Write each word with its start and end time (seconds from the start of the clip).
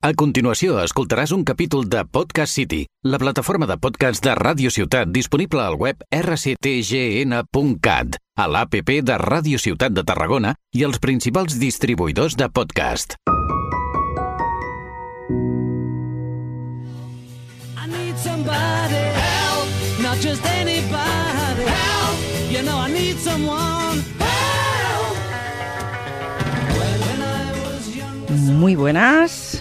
A 0.00 0.14
continuació, 0.16 0.78
escoltaràs 0.80 1.28
un 1.36 1.42
capítol 1.44 1.82
de 1.92 2.00
Podcast 2.08 2.56
City, 2.56 2.86
la 3.04 3.18
plataforma 3.20 3.66
de 3.68 3.76
podcast 3.76 4.24
de 4.24 4.32
Ràdio 4.32 4.72
Ciutat 4.72 5.12
disponible 5.12 5.60
al 5.60 5.76
web 5.76 6.00
rctgn.cat, 6.08 8.16
a 8.16 8.46
l'APP 8.48 9.04
de 9.04 9.18
Ràdio 9.20 9.60
Ciutat 9.60 9.92
de 9.92 10.00
Tarragona 10.08 10.54
i 10.72 10.88
els 10.88 10.96
principals 11.04 11.60
distribuïdors 11.60 12.32
de 12.32 12.48
podcast. 12.48 13.20
I 17.76 17.84
need 17.92 18.16
somebody 18.24 19.04
help, 19.20 19.68
not 20.00 20.16
just 20.24 20.40
anybody 20.56 21.68
help. 21.68 22.16
You 22.48 22.64
know 22.64 22.80
I 22.80 22.88
need 22.88 23.20
someone 23.20 24.00
help. 24.16 25.20
Muy 28.56 28.76
buenas. 28.76 29.60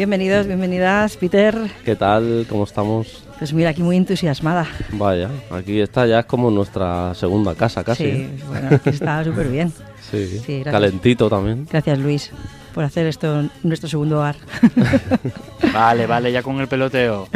Bienvenidos, 0.00 0.46
bienvenidas, 0.46 1.18
Peter. 1.18 1.54
¿Qué 1.84 1.94
tal? 1.94 2.46
¿Cómo 2.48 2.64
estamos? 2.64 3.22
Pues 3.38 3.52
mira, 3.52 3.68
aquí 3.68 3.82
muy 3.82 3.98
entusiasmada. 3.98 4.66
Vaya, 4.92 5.28
aquí 5.50 5.78
está 5.78 6.06
ya 6.06 6.20
es 6.20 6.24
como 6.24 6.50
nuestra 6.50 7.14
segunda 7.14 7.54
casa 7.54 7.84
casi. 7.84 8.04
Sí, 8.04 8.10
¿eh? 8.10 8.30
bueno, 8.48 8.68
aquí 8.76 8.88
está 8.88 9.22
súper 9.22 9.48
bien. 9.48 9.70
Sí, 10.10 10.26
Sí, 10.26 10.54
gracias. 10.60 10.72
calentito 10.72 11.28
también. 11.28 11.68
Gracias, 11.70 11.98
Luis, 11.98 12.30
por 12.74 12.82
hacer 12.82 13.06
esto 13.08 13.44
nuestro 13.62 13.90
segundo 13.90 14.16
hogar. 14.16 14.36
Vale, 15.74 16.06
vale, 16.06 16.32
ya 16.32 16.42
con 16.42 16.58
el 16.60 16.66
peloteo. 16.66 17.28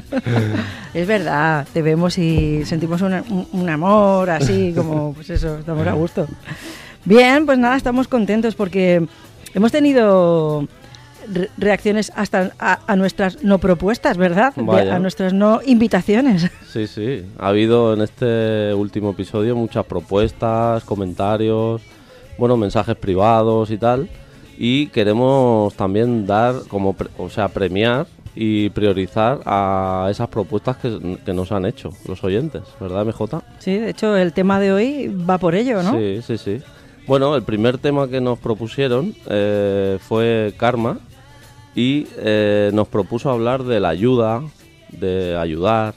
es 0.94 1.06
verdad, 1.06 1.68
te 1.74 1.82
vemos 1.82 2.16
y 2.16 2.64
sentimos 2.64 3.02
un 3.02 3.68
amor 3.68 4.30
así, 4.30 4.72
como, 4.74 5.12
pues 5.12 5.28
eso, 5.28 5.58
estamos 5.58 5.86
a 5.86 5.92
gusto. 5.92 6.26
Bien, 7.04 7.44
pues 7.44 7.58
nada, 7.58 7.76
estamos 7.76 8.08
contentos 8.08 8.54
porque 8.54 9.06
hemos 9.54 9.70
tenido 9.70 10.66
re- 11.32 11.48
reacciones 11.58 12.12
hasta 12.16 12.52
a, 12.58 12.80
a 12.86 12.96
nuestras 12.96 13.42
no 13.42 13.58
propuestas, 13.58 14.16
¿verdad? 14.16 14.52
Vaya. 14.56 14.96
a 14.96 14.98
nuestras 14.98 15.32
no 15.32 15.60
invitaciones. 15.64 16.50
Sí, 16.70 16.86
sí. 16.86 17.24
Ha 17.38 17.48
habido 17.48 17.94
en 17.94 18.00
este 18.02 18.72
último 18.74 19.10
episodio 19.10 19.56
muchas 19.56 19.84
propuestas, 19.86 20.84
comentarios, 20.84 21.82
bueno, 22.38 22.56
mensajes 22.56 22.94
privados 22.96 23.70
y 23.72 23.76
tal. 23.78 24.08
Y 24.56 24.86
queremos 24.88 25.74
también 25.74 26.26
dar, 26.26 26.54
como, 26.68 26.92
pre- 26.92 27.08
o 27.18 27.28
sea, 27.30 27.48
premiar 27.48 28.06
y 28.36 28.70
priorizar 28.70 29.40
a 29.46 30.06
esas 30.10 30.28
propuestas 30.28 30.76
que, 30.76 31.18
que 31.24 31.32
nos 31.32 31.50
han 31.50 31.64
hecho 31.64 31.90
los 32.06 32.22
oyentes, 32.22 32.62
¿verdad, 32.78 33.04
MJ? 33.04 33.42
Sí, 33.58 33.76
de 33.78 33.90
hecho, 33.90 34.16
el 34.16 34.32
tema 34.32 34.60
de 34.60 34.70
hoy 34.72 35.08
va 35.28 35.38
por 35.38 35.54
ello, 35.56 35.82
¿no? 35.82 35.92
Sí, 35.98 36.20
sí, 36.24 36.38
sí. 36.38 36.62
Bueno, 37.08 37.34
el 37.34 37.42
primer 37.42 37.78
tema 37.78 38.06
que 38.06 38.20
nos 38.20 38.38
propusieron 38.38 39.14
eh, 39.28 39.98
fue 40.00 40.54
Karma 40.56 41.00
y 41.80 42.06
eh, 42.18 42.70
nos 42.74 42.88
propuso 42.88 43.30
hablar 43.30 43.64
de 43.64 43.80
la 43.80 43.88
ayuda, 43.88 44.42
de 44.90 45.34
ayudar, 45.34 45.94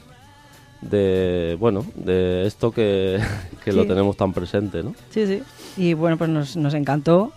de, 0.80 1.58
bueno, 1.60 1.84
de 1.94 2.46
esto 2.46 2.72
que, 2.72 3.20
que 3.64 3.72
lo 3.72 3.86
tenemos 3.86 4.16
tan 4.16 4.32
presente, 4.32 4.82
¿no? 4.82 4.94
Sí, 5.10 5.26
sí. 5.26 5.42
Y 5.76 5.92
bueno, 5.92 6.16
pues 6.16 6.30
nos, 6.30 6.56
nos 6.56 6.72
encantó. 6.72 7.32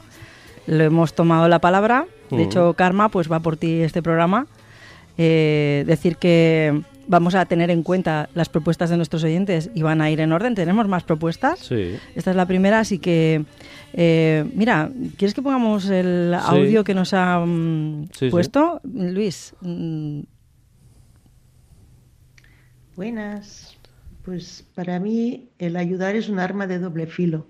Lo 0.65 0.81
hemos 0.81 1.13
tomado 1.13 1.49
la 1.49 1.59
palabra. 1.59 2.05
De 2.29 2.43
hecho, 2.43 2.73
Karma, 2.73 3.09
pues 3.09 3.29
va 3.29 3.41
por 3.41 3.57
ti 3.57 3.81
este 3.81 4.01
programa. 4.01 4.47
Eh, 5.17 5.83
decir 5.85 6.15
que 6.15 6.83
vamos 7.07 7.35
a 7.35 7.45
tener 7.45 7.71
en 7.71 7.83
cuenta 7.83 8.29
las 8.33 8.49
propuestas 8.49 8.89
de 8.89 8.97
nuestros 8.97 9.23
oyentes 9.23 9.69
y 9.73 9.81
van 9.81 10.01
a 10.01 10.09
ir 10.11 10.19
en 10.19 10.31
orden. 10.31 10.55
Tenemos 10.55 10.87
más 10.87 11.03
propuestas. 11.03 11.59
Sí. 11.59 11.95
Esta 12.15 12.31
es 12.31 12.35
la 12.37 12.45
primera, 12.45 12.79
así 12.79 12.99
que, 12.99 13.45
eh, 13.93 14.45
mira, 14.53 14.91
¿quieres 15.17 15.33
que 15.33 15.41
pongamos 15.41 15.89
el 15.89 16.35
Sí. 16.37 16.45
audio 16.55 16.83
que 16.83 16.93
nos 16.93 17.13
ha 17.13 17.39
mm, 17.45 18.05
Sí, 18.11 18.25
sí. 18.25 18.29
puesto? 18.29 18.81
Luis, 18.83 19.53
mm, 19.61 20.21
Buenas. 22.95 23.75
Pues 24.25 24.65
para 24.75 24.99
mí 24.99 25.49
el 25.59 25.77
ayudar 25.77 26.15
es 26.15 26.29
un 26.29 26.39
arma 26.39 26.67
de 26.67 26.79
doble 26.79 27.07
filo. 27.07 27.47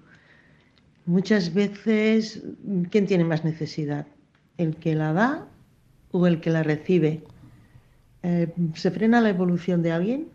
Muchas 1.06 1.54
veces, 1.54 2.44
¿quién 2.92 3.08
tiene 3.08 3.24
más 3.24 3.44
necesidad? 3.46 4.06
¿El 4.58 4.76
que 4.76 4.94
la 4.94 5.14
da 5.14 5.48
o 6.12 6.28
el 6.28 6.42
que 6.42 6.50
la 6.50 6.64
recibe? 6.64 7.24
Eh, 8.24 8.54
¿Se 8.74 8.92
frena 8.92 9.22
la 9.22 9.30
evolución 9.30 9.82
de 9.82 9.92
alguien? 9.92 10.28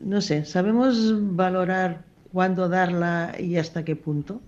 No 0.00 0.20
sé, 0.20 0.44
¿sabemos 0.44 1.14
valorar 1.34 2.04
cuándo 2.32 2.68
darla 2.68 3.34
y 3.38 3.56
hasta 3.56 3.84
qué 3.84 3.96
punto? 3.96 4.40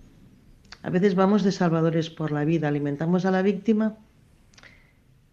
A 0.83 0.89
veces 0.89 1.15
vamos 1.15 1.43
de 1.43 1.51
salvadores 1.51 2.09
por 2.09 2.31
la 2.31 2.45
vida, 2.45 2.67
alimentamos 2.67 3.25
a 3.25 3.31
la 3.31 3.41
víctima 3.41 3.97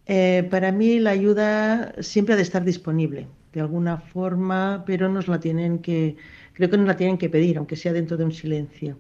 eh, 0.07 0.47
para 0.51 0.71
mí 0.71 1.01
la 1.01 1.11
ayuda 1.11 1.95
siempre 2.01 2.35
ha 2.35 2.37
de 2.37 2.43
estar 2.43 2.65
disponible, 2.65 3.27
de 3.53 3.61
alguna 3.61 3.99
forma, 3.99 4.85
pero 4.87 5.09
nos 5.09 5.27
la 5.27 5.41
tienen 5.41 5.81
que, 5.81 6.17
creo 6.53 6.71
que 6.71 6.77
nos 6.79 6.87
la 6.87 6.97
tienen 6.97 7.19
que 7.19 7.29
pedir, 7.29 7.59
aunque 7.59 7.77
sea 7.77 7.93
dentro 7.93 8.17
de 8.17 8.25
un 8.25 8.33
silencio. 8.33 8.99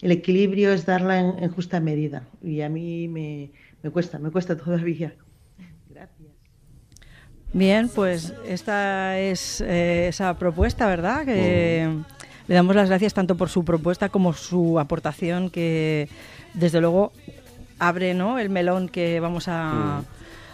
El 0.00 0.12
equilibrio 0.12 0.72
es 0.72 0.86
darla 0.86 1.18
en, 1.20 1.48
justa 1.50 1.80
medida 1.80 2.28
y 2.42 2.60
a 2.62 2.68
mí 2.68 3.08
me, 3.08 3.50
me 3.82 3.90
cuesta, 3.90 4.18
me 4.18 4.30
cuesta 4.30 4.56
todavía. 4.64 5.14
Bien, 7.52 7.88
pues 7.94 8.32
esta 8.46 9.18
es 9.18 9.60
eh, 9.60 10.08
esa 10.08 10.34
propuesta, 10.34 10.86
¿verdad? 10.86 11.24
Que 11.26 11.88
le 12.48 12.54
damos 12.54 12.74
las 12.74 12.88
gracias 12.88 13.12
tanto 13.12 13.36
por 13.36 13.50
su 13.50 13.64
propuesta 13.64 14.08
como 14.08 14.32
su 14.32 14.78
aportación 14.78 15.50
que 15.50 16.08
desde 16.54 16.80
luego 16.80 17.12
abre 17.78 18.14
¿no? 18.14 18.38
el 18.38 18.48
melón 18.48 18.88
que 18.88 19.20
vamos 19.20 19.48
a, 19.48 20.02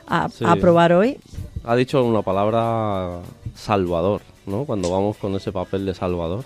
a, 0.08 0.28
Sí. 0.28 0.44
a 0.46 0.56
probar 0.56 0.92
hoy. 0.92 1.18
Ha 1.64 1.76
dicho 1.76 2.02
una 2.04 2.22
palabra 2.22 3.20
salvador, 3.54 4.22
¿no? 4.46 4.64
Cuando 4.64 4.90
vamos 4.90 5.16
con 5.18 5.34
ese 5.36 5.52
papel 5.52 5.86
de 5.86 5.94
salvador. 5.94 6.44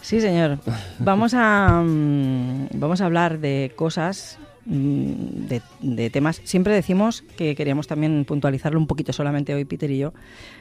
Sí, 0.00 0.20
señor. 0.20 0.58
Vamos 0.98 1.34
a, 1.34 1.82
mm, 1.84 2.68
vamos 2.72 3.00
a 3.02 3.04
hablar 3.06 3.38
de 3.38 3.70
cosas, 3.76 4.38
mm, 4.40 4.49
de, 4.70 5.62
de 5.80 6.10
temas. 6.10 6.40
Siempre 6.44 6.72
decimos 6.72 7.22
que 7.36 7.56
queríamos 7.56 7.88
también 7.88 8.24
puntualizarlo 8.24 8.78
un 8.78 8.86
poquito 8.86 9.12
solamente 9.12 9.52
hoy, 9.52 9.64
Peter 9.64 9.90
y 9.90 9.98
yo. 9.98 10.12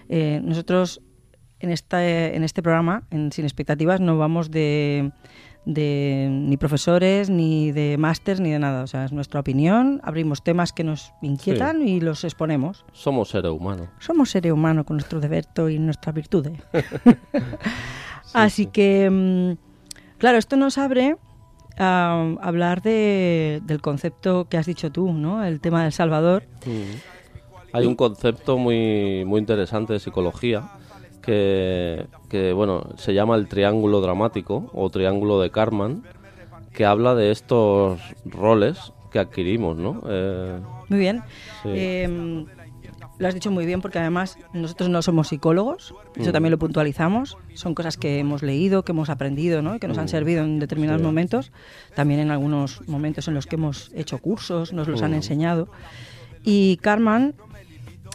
Eh, 0.10 0.42
nosotros 0.44 1.02
en 1.60 1.70
este, 1.70 2.36
en 2.36 2.44
este 2.44 2.64
programa, 2.64 3.04
en 3.12 3.32
Sin 3.32 3.46
Expectativas, 3.46 4.00
no 4.00 4.18
vamos 4.18 4.50
de, 4.50 5.12
de 5.66 6.28
ni 6.32 6.58
profesores, 6.58 7.30
ni 7.30 7.72
de 7.72 7.98
másters, 8.00 8.40
ni 8.40 8.50
de 8.50 8.58
nada. 8.58 8.84
O 8.84 8.88
sea, 8.88 9.06
es 9.06 9.12
nuestra 9.12 9.42
opinión. 9.42 10.02
Abrimos 10.04 10.44
temas 10.44 10.74
que 10.74 10.84
nos 10.84 11.14
inquietan 11.22 11.88
y 11.88 12.00
los 12.00 12.24
exponemos. 12.24 12.86
Somos 12.94 13.30
seres 13.30 13.52
humanos. 13.52 13.90
Somos 14.00 14.32
seres 14.32 14.52
humanos 14.52 14.86
con 14.86 14.98
nuestros 14.98 15.22
defectos 15.22 15.70
y 15.70 15.78
nuestras 15.78 16.16
virtudes. 16.16 16.54
Así 18.34 18.66
que, 18.66 19.10
mm, 19.10 20.18
claro, 20.18 20.40
esto 20.40 20.56
nos 20.56 20.80
abre 20.80 21.18
hablar 21.80 22.82
de- 22.82 23.62
del 23.64 23.82
concepto 23.82 24.46
que 24.50 24.58
has 24.58 24.66
dicho 24.66 24.92
tú, 24.92 25.12
¿no? 25.14 25.44
El 25.44 25.60
tema 25.62 25.84
del 25.84 25.92
Salvador. 25.94 26.44
Hay 27.72 27.86
un 27.86 27.96
concepto 27.96 28.58
muy, 28.58 29.24
muy 29.26 29.40
interesante 29.40 29.94
de 29.94 30.00
psicología 30.00 30.64
que, 31.22 32.08
que, 32.30 32.52
bueno, 32.54 32.84
se 32.98 33.14
llama 33.14 33.36
el 33.36 33.48
triángulo 33.48 34.02
dramático 34.02 34.70
o 34.74 34.90
triángulo 34.90 35.40
de 35.40 35.52
Karman, 35.52 36.04
que 36.74 36.86
habla 36.86 37.16
de 37.16 37.32
estos 37.32 38.00
roles 38.26 38.92
que 39.12 39.20
adquirimos, 39.20 39.78
¿no? 39.78 40.02
Eh, 40.08 40.60
Muy 40.90 41.00
bien. 41.00 41.22
Sí. 41.64 41.70
Eh, 41.72 42.46
lo 43.20 43.28
has 43.28 43.34
dicho 43.36 43.52
muy 43.52 43.66
bien 43.66 43.82
porque 43.82 44.00
además 44.00 44.38
nosotros 44.54 44.90
no 44.90 45.02
somos 45.02 45.28
psicólogos, 45.28 45.94
eso 46.16 46.32
también 46.32 46.52
lo 46.52 46.58
puntualizamos. 46.58 47.38
Son 47.54 47.76
cosas 47.76 47.98
que 47.98 48.18
hemos 48.20 48.42
leído, 48.42 48.84
que 48.84 48.94
hemos 48.94 49.10
aprendido, 49.10 49.62
¿no? 49.62 49.76
Y 49.76 49.80
que 49.80 49.88
nos 49.88 49.98
han 49.98 50.06
Mm. 50.06 50.10
servido 50.10 50.44
en 50.44 50.60
determinados 50.60 51.02
Sí. 51.02 51.06
momentos. 51.06 51.52
También 51.96 52.22
en 52.22 52.32
algunos 52.32 52.88
momentos 52.88 53.28
en 53.28 53.34
los 53.36 53.46
que 53.46 53.56
hemos 53.58 53.92
hecho 53.94 54.18
cursos, 54.20 54.74
nos 54.74 54.88
los 54.88 55.02
han 55.04 55.12
Mm. 55.12 55.16
enseñado. 55.16 55.70
Y 56.44 56.78
Carmen 56.78 57.36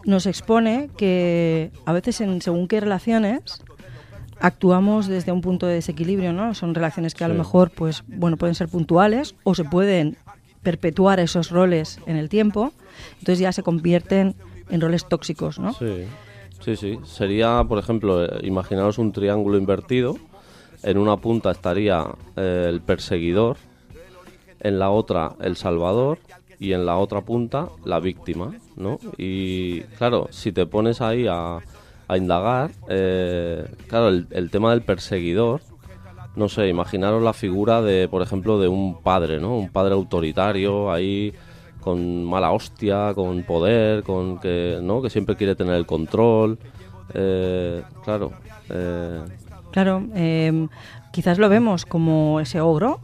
nos 0.07 0.27
expone 0.27 0.89
que 0.97 1.71
a 1.87 1.93
veces 1.93 2.21
en 2.21 2.41
según 2.43 2.67
qué 2.67 2.81
relaciones 2.81 3.63
actuamos 4.41 5.07
desde 5.07 5.33
un 5.33 5.41
punto 5.41 5.67
de 5.67 5.75
desequilibrio, 5.75 6.33
¿no? 6.33 6.55
Son 6.55 6.75
relaciones 6.75 7.15
que 7.15 7.25
a 7.25 7.29
lo 7.29 7.35
mejor, 7.35 7.71
pues, 7.71 8.05
bueno, 8.07 8.37
pueden 8.37 8.55
ser 8.55 8.69
puntuales 8.69 9.35
o 9.45 9.55
se 9.55 9.65
pueden 9.65 10.17
perpetuar 10.63 11.21
esos 11.21 11.51
roles 11.51 12.01
en 12.07 12.17
el 12.17 12.29
tiempo, 12.29 12.73
entonces 13.19 13.39
ya 13.39 13.53
se 13.53 13.63
convierten 13.63 14.35
en 14.69 14.81
roles 14.81 15.07
tóxicos, 15.07 15.59
¿no? 15.59 15.73
Sí, 15.75 16.05
sí, 16.61 16.77
sí. 16.77 16.99
Sería, 17.05 17.65
por 17.69 17.79
ejemplo, 17.79 18.25
eh, 18.25 18.41
imaginaros 18.43 18.99
un 18.99 19.13
triángulo 19.13 19.59
invertido. 19.59 20.17
En 20.83 20.99
una 20.99 21.17
punta 21.17 21.51
estaría 21.51 22.05
eh, 22.37 22.67
el 22.69 22.81
perseguidor, 22.83 23.57
en 24.61 24.79
la 24.79 24.91
otra 24.91 25.33
el 25.41 25.57
salvador 25.57 26.19
y 26.59 26.73
en 26.73 26.85
la 26.85 26.99
otra 26.99 27.23
punta 27.23 27.69
la 27.85 28.01
víctima, 28.01 28.55
¿no? 28.77 28.99
Y 29.17 29.81
claro, 29.99 30.29
si 30.31 30.53
te 30.53 30.67
pones 30.67 31.01
ahí 31.01 31.27
a, 31.27 31.59
a 32.07 32.17
indagar, 32.19 32.71
eh, 32.89 33.67
claro, 33.89 34.09
el, 34.09 34.27
el 34.31 34.51
tema 34.51 34.71
del 34.73 34.83
perseguidor, 34.83 35.63
no 36.37 36.49
sé, 36.49 36.69
imaginaros 36.69 37.23
la 37.23 37.33
figura 37.33 37.81
de, 37.81 38.09
por 38.09 38.21
ejemplo, 38.21 38.59
de 38.59 38.69
un 38.69 39.01
padre, 39.03 39.41
¿no? 39.41 39.57
Un 39.57 39.71
padre 39.71 39.95
autoritario 39.95 40.93
ahí 40.93 41.33
con 41.85 42.25
mala 42.25 42.51
hostia, 42.51 43.13
con 43.15 43.43
poder, 43.43 44.03
con 44.03 44.41
que, 44.41 44.79
¿no? 44.83 45.03
que 45.03 45.11
siempre 45.11 45.37
quiere 45.37 45.55
tener 45.55 45.75
el 45.75 45.85
control. 45.87 46.59
Eh, 47.13 47.83
claro. 48.03 48.33
eh, 48.71 49.21
Claro, 49.71 50.03
eh, 50.15 50.67
quizás 51.13 51.39
lo 51.39 51.49
vemos 51.49 51.85
como 51.85 52.41
ese 52.41 52.61
ogro, 52.61 53.01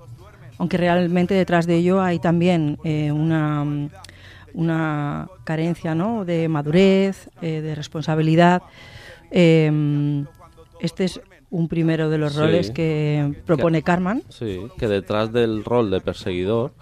aunque 0.59 0.77
realmente 0.77 1.35
detrás 1.35 1.67
de 1.67 1.77
ello 1.77 2.01
hay 2.01 2.19
también 2.21 2.79
eh, 2.85 3.11
una, 3.13 3.67
una 4.55 5.29
carencia 5.45 5.95
¿no? 5.95 6.25
de 6.25 6.49
madurez, 6.49 7.29
de 7.41 7.75
responsabilidad. 7.75 8.63
Eh, 9.33 10.25
este 10.81 11.05
es 11.05 11.21
un 11.51 11.67
primero 11.69 12.09
de 12.09 12.19
los 12.19 12.33
Sí. 12.35 12.39
roles 12.39 12.71
que 12.71 13.35
propone 13.45 13.83
Carman. 13.83 14.23
Sí, 14.29 14.61
que 14.79 14.87
detrás 14.87 15.33
del 15.33 15.65
rol 15.65 15.91
de 15.91 16.01
perseguidor, 16.01 16.73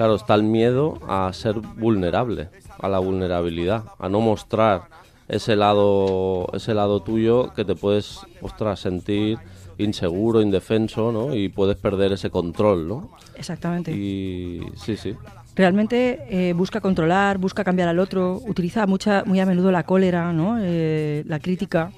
claro, 0.00 0.14
está 0.14 0.34
el 0.34 0.44
miedo 0.44 0.98
a 1.06 1.30
ser 1.34 1.56
vulnerable, 1.56 2.48
a 2.78 2.88
la 2.88 3.00
vulnerabilidad, 3.00 3.84
a 3.98 4.08
no 4.08 4.22
mostrar 4.22 4.84
ese 5.28 5.56
lado, 5.56 6.46
ese 6.54 6.72
lado 6.72 7.00
tuyo 7.00 7.52
que 7.52 7.66
te 7.66 7.74
puedes, 7.74 8.20
ostras, 8.40 8.80
sentir 8.80 9.36
inseguro, 9.76 10.40
indefenso, 10.40 11.12
¿no? 11.12 11.34
Y 11.34 11.50
puedes 11.50 11.76
perder 11.76 12.12
ese 12.12 12.30
control, 12.30 12.88
¿no? 12.88 13.10
Exactamente. 13.34 13.92
Y 13.92 14.62
sí, 14.74 14.96
sí, 14.96 15.14
Realmente 15.54 16.24
eh, 16.30 16.54
busca 16.54 16.80
controlar, 16.80 17.36
busca 17.36 17.62
cambiar 17.62 17.88
al 17.88 17.98
otro, 17.98 18.40
utiliza 18.46 18.86
mucha, 18.86 19.24
muy 19.26 19.38
a 19.38 19.44
menudo 19.44 19.70
la 19.70 19.82
cólera, 19.82 20.32
¿no? 20.32 20.56
Eh, 20.62 21.24
la 21.26 21.40
crítica. 21.40 21.92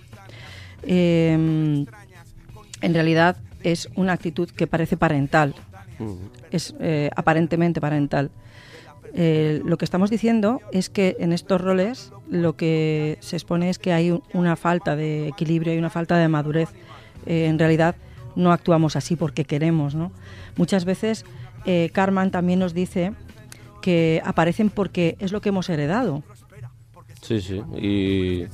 Eh, 0.83 1.87
en 2.81 2.95
realidad 2.95 3.37
es 3.63 3.89
una 3.95 4.15
actitud 4.15 4.51
que 4.51 4.67
parece 4.67 4.97
parental. 4.97 5.55
Es 6.51 6.75
eh, 6.81 7.11
aparentemente 7.17 7.81
parental. 7.81 8.31
Eh, 9.15 9.61
lo 9.65 9.77
que 9.77 9.85
estamos 9.85 10.09
diciendo 10.11 10.61
es 10.73 10.89
que 10.89 11.17
en 11.19 11.33
estos 11.33 11.61
roles 11.61 12.13
lo 12.31 12.57
que 12.57 13.19
se 13.21 13.37
expone 13.37 13.69
es 13.69 13.79
que 13.79 13.93
hay 13.93 14.11
un- 14.11 14.23
una 14.33 14.57
falta 14.57 14.97
de 14.97 15.29
equilibrio 15.29 15.75
y 15.75 15.79
una 15.79 15.91
falta 15.91 16.17
de 16.17 16.29
madurez. 16.29 16.71
Eh, 17.27 17.47
en 17.47 17.59
realidad 17.59 17.95
no 18.37 18.53
actuamos 18.53 18.97
así 18.97 19.17
porque 19.17 19.45
queremos. 19.45 19.95
¿no? 19.95 20.13
Muchas 20.57 20.85
veces 20.87 21.25
eh, 21.67 21.91
Carman 21.93 22.31
también 22.31 22.59
nos 22.59 22.73
dice 22.73 23.13
que 23.83 24.23
aparecen 24.25 24.71
porque 24.71 25.17
es 25.19 25.31
lo 25.33 25.41
que 25.43 25.51
hemos 25.51 25.69
heredado. 25.69 26.23
Sí, 27.21 27.41
sí. 27.41 27.63
Y, 27.77 28.47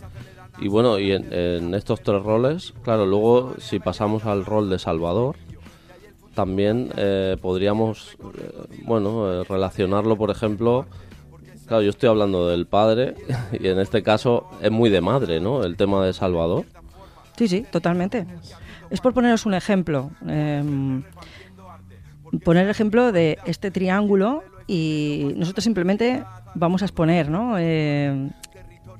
y 0.65 0.69
bueno, 0.69 0.99
y 0.99 1.13
en, 1.13 1.33
en 1.33 1.75
estos 1.75 2.03
tres 2.03 2.23
roles, 2.23 2.75
claro, 2.83 3.07
luego 3.07 3.55
si 3.59 3.79
pasamos 3.79 4.25
al 4.27 4.45
rol 4.45 4.69
de 4.71 4.79
Salvador, 4.79 5.37
también 6.39 6.91
eh, 6.97 7.37
podríamos, 7.43 8.17
eh, 8.39 8.79
bueno, 8.85 9.43
eh, 9.43 9.43
relacionarlo, 9.43 10.17
por 10.17 10.31
ejemplo, 10.31 10.87
claro, 11.67 11.83
yo 11.83 11.91
estoy 11.91 12.09
hablando 12.09 12.47
del 12.47 12.65
padre 12.65 13.17
y 13.59 13.67
en 13.67 13.81
este 13.81 14.05
caso 14.05 14.49
es 14.63 14.71
muy 14.71 14.89
de 14.89 15.01
madre, 15.01 15.41
¿no? 15.41 15.65
El 15.65 15.77
tema 15.77 16.07
de 16.07 16.13
Salvador. 16.13 16.65
Sí, 17.37 17.49
sí, 17.49 17.67
totalmente. 17.73 18.25
Es 18.89 19.01
por 19.01 19.15
poneros 19.15 19.47
un 19.47 19.55
ejemplo. 19.55 20.13
em, 20.29 21.03
poner 22.45 22.67
el 22.67 22.71
ejemplo 22.71 23.11
de 23.11 23.39
este 23.45 23.73
triángulo 23.73 24.45
y 24.69 25.33
nosotros 25.35 25.65
simplemente 25.65 26.23
vamos 26.55 26.83
a 26.83 26.85
exponer, 26.85 27.31
¿no? 27.31 27.57
Eh, 27.59 28.31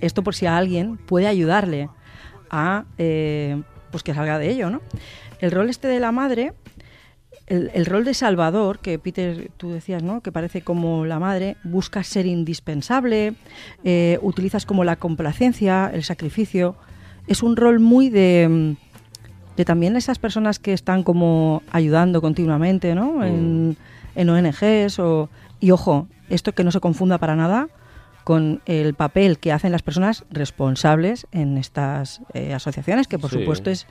esto 0.01 0.25
por 0.25 0.35
si 0.35 0.47
a 0.47 0.57
alguien 0.57 0.97
puede 0.97 1.29
ayudarle 1.29 1.89
a 2.51 2.85
pues 3.93 4.03
que 4.03 4.13
salga 4.13 4.41
de 4.41 4.51
ello, 4.51 4.71
¿no? 4.71 4.83
El 5.39 5.53
rol 5.53 5.71
este 5.71 5.87
de 5.87 6.01
la 6.01 6.11
madre, 6.11 6.53
el, 7.49 7.71
el 7.75 7.87
rol 7.87 8.05
de 8.05 8.15
Salvador, 8.15 8.79
que 8.79 8.99
Peter, 8.99 9.51
tú 9.57 9.71
decías, 9.73 10.03
¿no? 10.03 10.21
Que 10.21 10.31
parece 10.33 10.63
como 10.63 11.05
la 11.07 11.19
madre, 11.19 11.57
busca 11.65 12.03
ser 12.05 12.27
indispensable, 12.27 13.35
eh, 13.85 14.19
utilizas 14.23 14.67
como 14.67 14.85
la 14.85 14.97
complacencia, 14.97 15.91
el 15.93 16.05
sacrificio. 16.05 16.77
Es 17.27 17.43
un 17.43 17.57
rol 17.57 17.81
muy 17.81 18.11
de, 18.11 18.49
mm, 18.49 19.57
de 19.57 19.65
también 19.65 19.97
esas 19.97 20.19
personas 20.19 20.59
que 20.59 20.73
están 20.73 21.03
como 21.03 21.63
ayudando 21.73 22.21
continuamente, 22.21 22.95
¿no? 22.95 23.25
En, 23.25 23.77
en 24.15 24.29
ONGs 24.31 24.99
o... 25.01 25.29
Y 25.61 25.73
ojo, 25.73 26.07
esto 26.29 26.53
que 26.53 26.63
no 26.65 26.71
se 26.71 26.79
confunda 26.81 27.19
para 27.19 27.35
nada 27.35 27.69
con 28.25 28.61
el 28.67 28.95
papel 28.95 29.39
que 29.39 29.53
hacen 29.53 29.73
las 29.73 29.83
personas 29.83 30.25
responsables 30.31 31.27
en 31.33 31.57
estas 31.59 32.21
eh, 32.35 32.53
asociaciones, 32.55 33.09
que 33.09 33.19
por 33.19 33.31
Sí. 33.31 33.39
supuesto 33.41 33.71
es... 33.71 33.87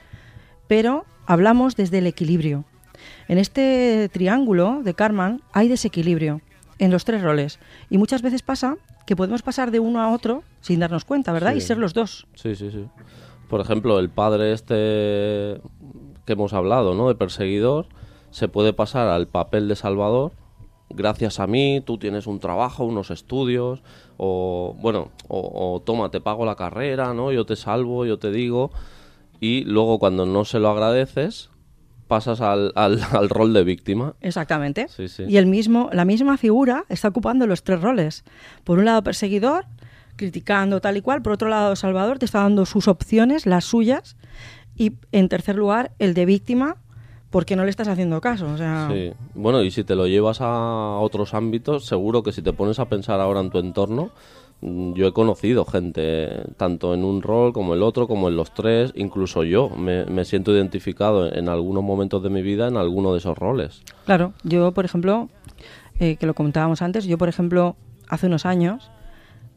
Pero 0.68 1.06
hablamos 1.26 1.76
desde 1.76 1.98
el 1.98 2.08
equilibrio. 2.08 2.64
En 3.28 3.38
este 3.38 4.10
triángulo 4.12 4.82
de 4.84 4.94
Karman 4.94 5.42
hay 5.54 5.68
desequilibrio 5.68 6.42
en 6.80 6.92
los 6.92 7.06
tres 7.06 7.22
roles. 7.22 7.60
Y 7.90 7.98
muchas 7.98 8.22
veces 8.22 8.42
pasa 8.42 8.78
que 9.06 9.16
podemos 9.16 9.42
pasar 9.42 9.72
de 9.72 9.80
uno 9.80 10.02
a 10.02 10.12
otro 10.12 10.44
sin 10.62 10.80
darnos 10.80 11.06
cuenta, 11.06 11.32
¿verdad? 11.32 11.52
Sí. 11.52 11.58
Y 11.58 11.62
ser 11.62 11.78
los 11.78 11.94
dos. 11.94 12.28
Sí, 12.36 12.56
sí, 12.56 12.72
sí. 12.72 12.86
Por 13.50 13.62
ejemplo, 13.62 14.00
el 14.00 14.10
padre 14.10 14.52
este 14.52 15.62
que 16.26 16.34
hemos 16.34 16.54
hablado, 16.54 16.94
¿no? 16.94 17.08
De 17.08 17.16
perseguidor, 17.16 17.88
se 18.32 18.50
puede 18.50 18.74
pasar 18.74 19.08
al 19.08 19.28
papel 19.28 19.70
de 19.70 19.78
salvador. 19.78 20.34
Gracias 20.90 21.40
a 21.40 21.48
mí, 21.48 21.82
tú 21.86 21.98
tienes 21.98 22.28
un 22.28 22.40
trabajo, 22.40 22.86
unos 22.86 23.12
estudios, 23.12 23.82
o 24.18 24.76
bueno, 24.80 25.10
o, 25.30 25.76
o 25.76 25.82
toma, 25.82 26.12
te 26.12 26.20
pago 26.22 26.46
la 26.46 26.56
carrera, 26.56 27.14
¿no? 27.14 27.32
Yo 27.32 27.46
te 27.46 27.56
salvo, 27.56 28.06
yo 28.06 28.20
te 28.20 28.32
digo. 28.32 28.72
Y 29.40 29.64
luego 29.64 30.00
cuando 30.00 30.26
no 30.26 30.44
se 30.44 30.60
lo 30.60 30.70
agradeces, 30.70 31.50
pasas 32.08 32.42
al, 32.42 32.72
al, 32.76 33.00
al 33.12 33.30
rol 33.30 33.54
de 33.54 33.64
víctima. 33.64 34.16
Exactamente. 34.22 34.88
Sí, 34.90 35.08
sí. 35.08 35.24
Y 35.28 35.38
el 35.38 35.46
mismo, 35.46 35.90
la 35.94 36.06
misma 36.06 36.38
figura 36.38 36.86
está 36.90 37.08
ocupando 37.10 37.48
los 37.48 37.64
tres 37.64 37.82
roles. 37.82 38.24
Por 38.64 38.80
un 38.80 38.86
lado, 38.86 39.04
perseguidor, 39.04 39.66
criticando 40.16 40.82
tal 40.82 40.98
y 40.98 41.02
cual. 41.02 41.22
Por 41.22 41.34
otro 41.34 41.50
lado, 41.50 41.76
Salvador 41.76 42.20
te 42.20 42.26
está 42.26 42.40
dando 42.42 42.66
sus 42.66 42.88
opciones, 42.88 43.46
las 43.46 43.66
suyas. 43.66 44.16
Y 44.76 44.94
en 45.12 45.30
tercer 45.30 45.56
lugar, 45.56 45.92
el 46.00 46.14
de 46.14 46.26
víctima, 46.26 46.78
porque 47.30 47.56
no 47.56 47.64
le 47.64 47.70
estás 47.70 47.88
haciendo 47.88 48.22
caso. 48.22 48.48
O 48.48 48.58
sea, 48.58 48.90
Sí. 48.92 49.12
Bueno, 49.34 49.62
y 49.64 49.72
si 49.72 49.84
te 49.84 49.96
lo 49.96 50.08
llevas 50.08 50.40
a 50.42 50.98
otros 51.00 51.34
ámbitos, 51.34 51.86
seguro 51.86 52.24
que 52.24 52.32
si 52.32 52.42
te 52.42 52.54
pones 52.54 52.80
a 52.80 52.86
pensar 52.86 53.20
ahora 53.20 53.40
en 53.42 53.50
tu 53.50 53.60
entorno, 53.60 54.12
yo 54.62 55.08
he 55.08 55.14
conocido 55.14 55.66
gente, 55.66 56.44
tanto 56.58 56.94
en 56.94 57.04
un 57.04 57.22
rol 57.22 57.54
como 57.54 57.76
el 57.76 57.84
otro, 57.84 58.08
como 58.08 58.28
en 58.28 58.36
los 58.36 58.54
tres, 58.54 58.92
incluso 58.96 59.44
yo 59.44 59.70
me, 59.70 60.06
me 60.06 60.26
siento 60.26 60.52
identificado 60.52 61.32
en 61.32 61.48
algunos 61.48 61.84
momentos 61.84 62.24
de 62.24 62.30
mi 62.30 62.42
vida 62.42 62.68
en 62.68 62.78
alguno 62.78 63.12
de 63.12 63.20
esos 63.20 63.38
roles. 63.38 63.84
Claro, 64.06 64.34
yo, 64.44 64.72
por 64.72 64.86
ejemplo, 64.86 65.30
eh, 66.00 66.16
que 66.16 66.26
lo 66.26 66.34
comentábamos 66.34 66.82
antes, 66.82 67.06
yo, 67.06 67.18
por 67.18 67.30
ejemplo, 67.30 67.76
hace 68.08 68.28
unos 68.28 68.46
años, 68.46 68.90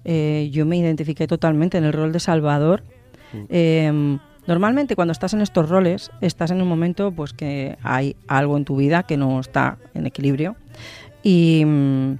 eh, 0.04 0.48
yo 0.52 0.66
me 0.66 0.76
identifiqué 0.76 1.26
totalmente 1.26 1.78
en 1.78 1.84
el 1.84 1.92
rol 1.92 2.12
de 2.12 2.20
Salvador. 2.20 2.82
Eh, 3.48 4.18
normalmente 4.46 4.96
cuando 4.96 5.12
estás 5.12 5.34
en 5.34 5.40
estos 5.40 5.68
roles, 5.68 6.10
estás 6.20 6.50
en 6.50 6.60
un 6.60 6.68
momento 6.68 7.12
pues 7.12 7.32
que 7.32 7.76
hay 7.82 8.16
algo 8.26 8.56
en 8.56 8.64
tu 8.64 8.76
vida 8.76 9.04
que 9.04 9.16
no 9.16 9.38
está 9.40 9.78
en 9.94 10.06
equilibrio. 10.06 10.56
Y 11.22 11.64
mm, 11.64 12.18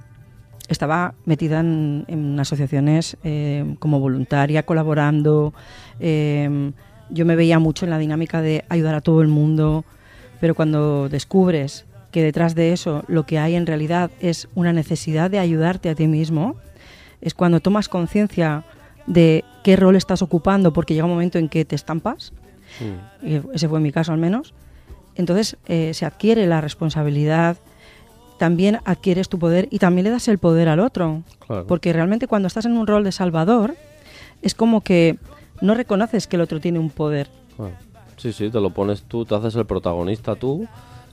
estaba 0.73 1.13
metida 1.25 1.59
en, 1.59 2.05
en 2.07 2.39
asociaciones 2.39 3.17
eh, 3.23 3.75
como 3.79 3.99
voluntaria, 3.99 4.63
colaborando. 4.63 5.53
eh, 5.99 6.71
yo 7.11 7.25
me 7.25 7.35
veía 7.35 7.59
mucho 7.59 7.85
en 7.85 7.91
la 7.91 7.97
dinámica 7.97 8.41
de 8.41 8.63
ayudar 8.69 8.95
a 8.95 9.01
todo 9.01 9.21
el 9.21 9.27
mundo, 9.27 9.83
pero 10.39 10.55
cuando 10.55 11.09
descubres 11.09 11.85
que 12.11 12.23
detrás 12.23 12.55
de 12.55 12.73
eso 12.73 13.03
lo 13.07 13.25
que 13.25 13.37
hay 13.37 13.55
en 13.55 13.65
realidad 13.65 14.11
es 14.19 14.47
una 14.55 14.73
necesidad 14.73 15.29
de 15.29 15.39
ayudarte 15.39 15.89
a 15.89 15.95
ti 15.95 16.07
mismo, 16.07 16.55
es 17.21 17.33
cuando 17.33 17.59
tomas 17.59 17.89
conciencia 17.89 18.63
de 19.07 19.43
qué 19.63 19.75
rol 19.75 19.95
estás 19.95 20.21
ocupando, 20.21 20.73
porque 20.73 20.93
llega 20.93 21.05
un 21.05 21.11
momento 21.11 21.37
en 21.37 21.49
que 21.49 21.65
te 21.65 21.75
estampas, 21.75 22.33
y 23.21 23.41
ese 23.53 23.67
fue 23.67 23.79
mi 23.79 23.91
caso 23.91 24.13
al 24.13 24.17
menos, 24.17 24.53
entonces 25.15 25.57
eh, 25.67 25.93
se 25.93 26.05
adquiere 26.05 26.47
la 26.47 26.61
responsabilidad, 26.61 27.57
también 28.41 28.79
adquieres 28.85 29.29
tu 29.29 29.37
poder 29.37 29.67
y 29.69 29.77
también 29.77 30.05
le 30.05 30.09
das 30.09 30.27
el 30.27 30.39
poder 30.39 30.67
al 30.67 30.79
otro, 30.79 31.21
Claro. 31.45 31.67
porque 31.67 31.93
realmente 31.93 32.25
cuando 32.25 32.47
estás 32.47 32.65
en 32.65 32.71
un 32.71 32.87
rol 32.87 33.03
de 33.03 33.11
salvador, 33.11 33.75
es 34.41 34.55
como 34.55 34.81
que 34.81 35.19
no 35.61 35.75
reconoces 35.75 36.25
que 36.25 36.37
el 36.37 36.41
otro 36.41 36.59
tiene 36.59 36.79
un 36.79 36.89
poder. 36.89 37.27
Claro. 37.55 37.73
Sí, 38.17 38.33
sí, 38.33 38.49
te 38.49 38.59
lo 38.59 38.71
pones 38.71 39.03
tú, 39.03 39.25
te 39.25 39.35
haces 39.35 39.53
el 39.55 39.67
protagonista 39.67 40.33
tú 40.35 40.65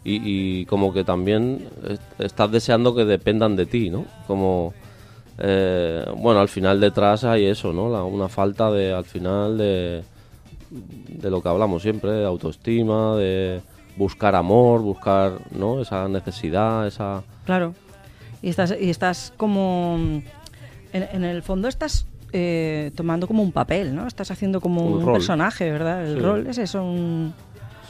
y, 0.05 0.23
y 0.61 0.65
como 0.65 0.95
que 0.95 1.05
también 1.05 1.69
est- 1.87 2.01
estás 2.19 2.51
deseando 2.51 2.95
que 2.95 3.05
dependan 3.05 3.57
de 3.57 3.67
ti, 3.67 3.91
¿no? 3.91 4.07
Como, 4.27 4.73
eh, 5.37 6.07
bueno, 6.17 6.41
al 6.41 6.49
final 6.49 6.81
detrás 6.81 7.25
hay 7.25 7.45
eso, 7.45 7.75
¿no? 7.75 7.91
La- 7.91 8.05
una 8.05 8.29
falta 8.31 8.71
de, 8.71 8.95
al 8.95 9.05
final, 9.05 9.59
de, 9.59 10.03
de 10.71 11.31
lo 11.31 11.43
que 11.43 11.49
hablamos 11.51 11.83
siempre, 11.83 12.11
de 12.11 12.25
autoestima, 12.25 13.17
de 13.17 13.61
buscar 13.99 14.35
amor, 14.35 14.81
buscar, 14.81 15.33
¿no? 15.51 15.81
Esa 15.83 16.09
necesidad, 16.09 16.87
esa... 16.87 17.23
Claro. 17.45 17.75
Y 18.41 18.49
estás, 18.51 18.75
y 18.81 18.89
estás 18.89 19.33
como. 19.37 19.97
En, 20.93 21.03
en 21.13 21.25
el 21.25 21.43
fondo 21.43 21.67
estás 21.69 22.07
eh, 22.33 22.93
tomando 22.95 23.27
como 23.27 23.43
un 23.43 23.51
papel, 23.53 23.95
¿no? 23.95 24.07
Estás 24.07 24.31
haciendo 24.31 24.61
como 24.61 24.85
Un 24.87 25.13
personaje, 25.13 25.71
¿verdad? 25.73 26.07
El 26.07 26.15
Sí. 26.17 26.21
rol 26.23 26.47
es 26.47 26.59
eso, 26.59 26.83
un, 26.85 27.35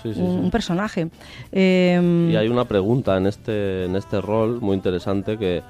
Sí, 0.02 0.08
un, 0.08 0.14
sí. 0.14 0.20
un 0.22 0.50
personaje. 0.50 1.08
Eh, 1.52 2.28
Y 2.32 2.36
hay 2.36 2.48
una 2.48 2.64
pregunta 2.64 3.16
en 3.18 3.26
este, 3.26 3.84
en 3.84 3.94
este 3.96 4.20
rol 4.20 4.60
muy 4.60 4.74
interesante 4.76 5.36
que 5.36 5.62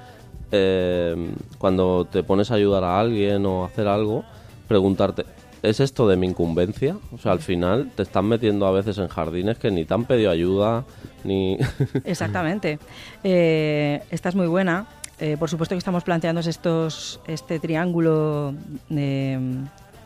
eh, 0.51 1.31
cuando 1.57 2.05
te 2.05 2.23
pones 2.23 2.49
a 2.51 2.55
ayudar 2.55 2.83
a 2.83 2.99
alguien 2.99 3.45
o 3.45 3.63
a 3.63 3.67
hacer 3.67 3.87
algo, 3.87 4.23
preguntarte, 4.67 5.25
¿es 5.63 5.79
esto 5.79 6.07
de 6.07 6.15
mi 6.15 6.27
incumbencia? 6.27 6.97
O 7.13 7.17
sea, 7.17 7.31
al 7.31 7.39
final 7.39 7.91
te 7.95 8.03
están 8.03 8.25
metiendo 8.25 8.65
a 8.65 8.71
veces 8.71 8.97
en 8.97 9.07
jardines 9.07 9.57
que 9.57 9.71
ni 9.71 9.85
te 9.85 9.93
han 9.93 10.05
pedido 10.05 10.31
ayuda, 10.31 10.85
ni... 11.23 11.57
Exactamente. 12.03 12.79
Eh, 13.23 14.01
esta 14.11 14.29
es 14.29 14.35
muy 14.35 14.47
buena. 14.47 14.87
Eh, 15.19 15.35
por 15.37 15.49
supuesto 15.49 15.75
que 15.75 15.79
estamos 15.79 16.03
planteando 16.03 16.39
estos, 16.41 17.19
este 17.27 17.59
triángulo, 17.59 18.53
de, 18.87 19.37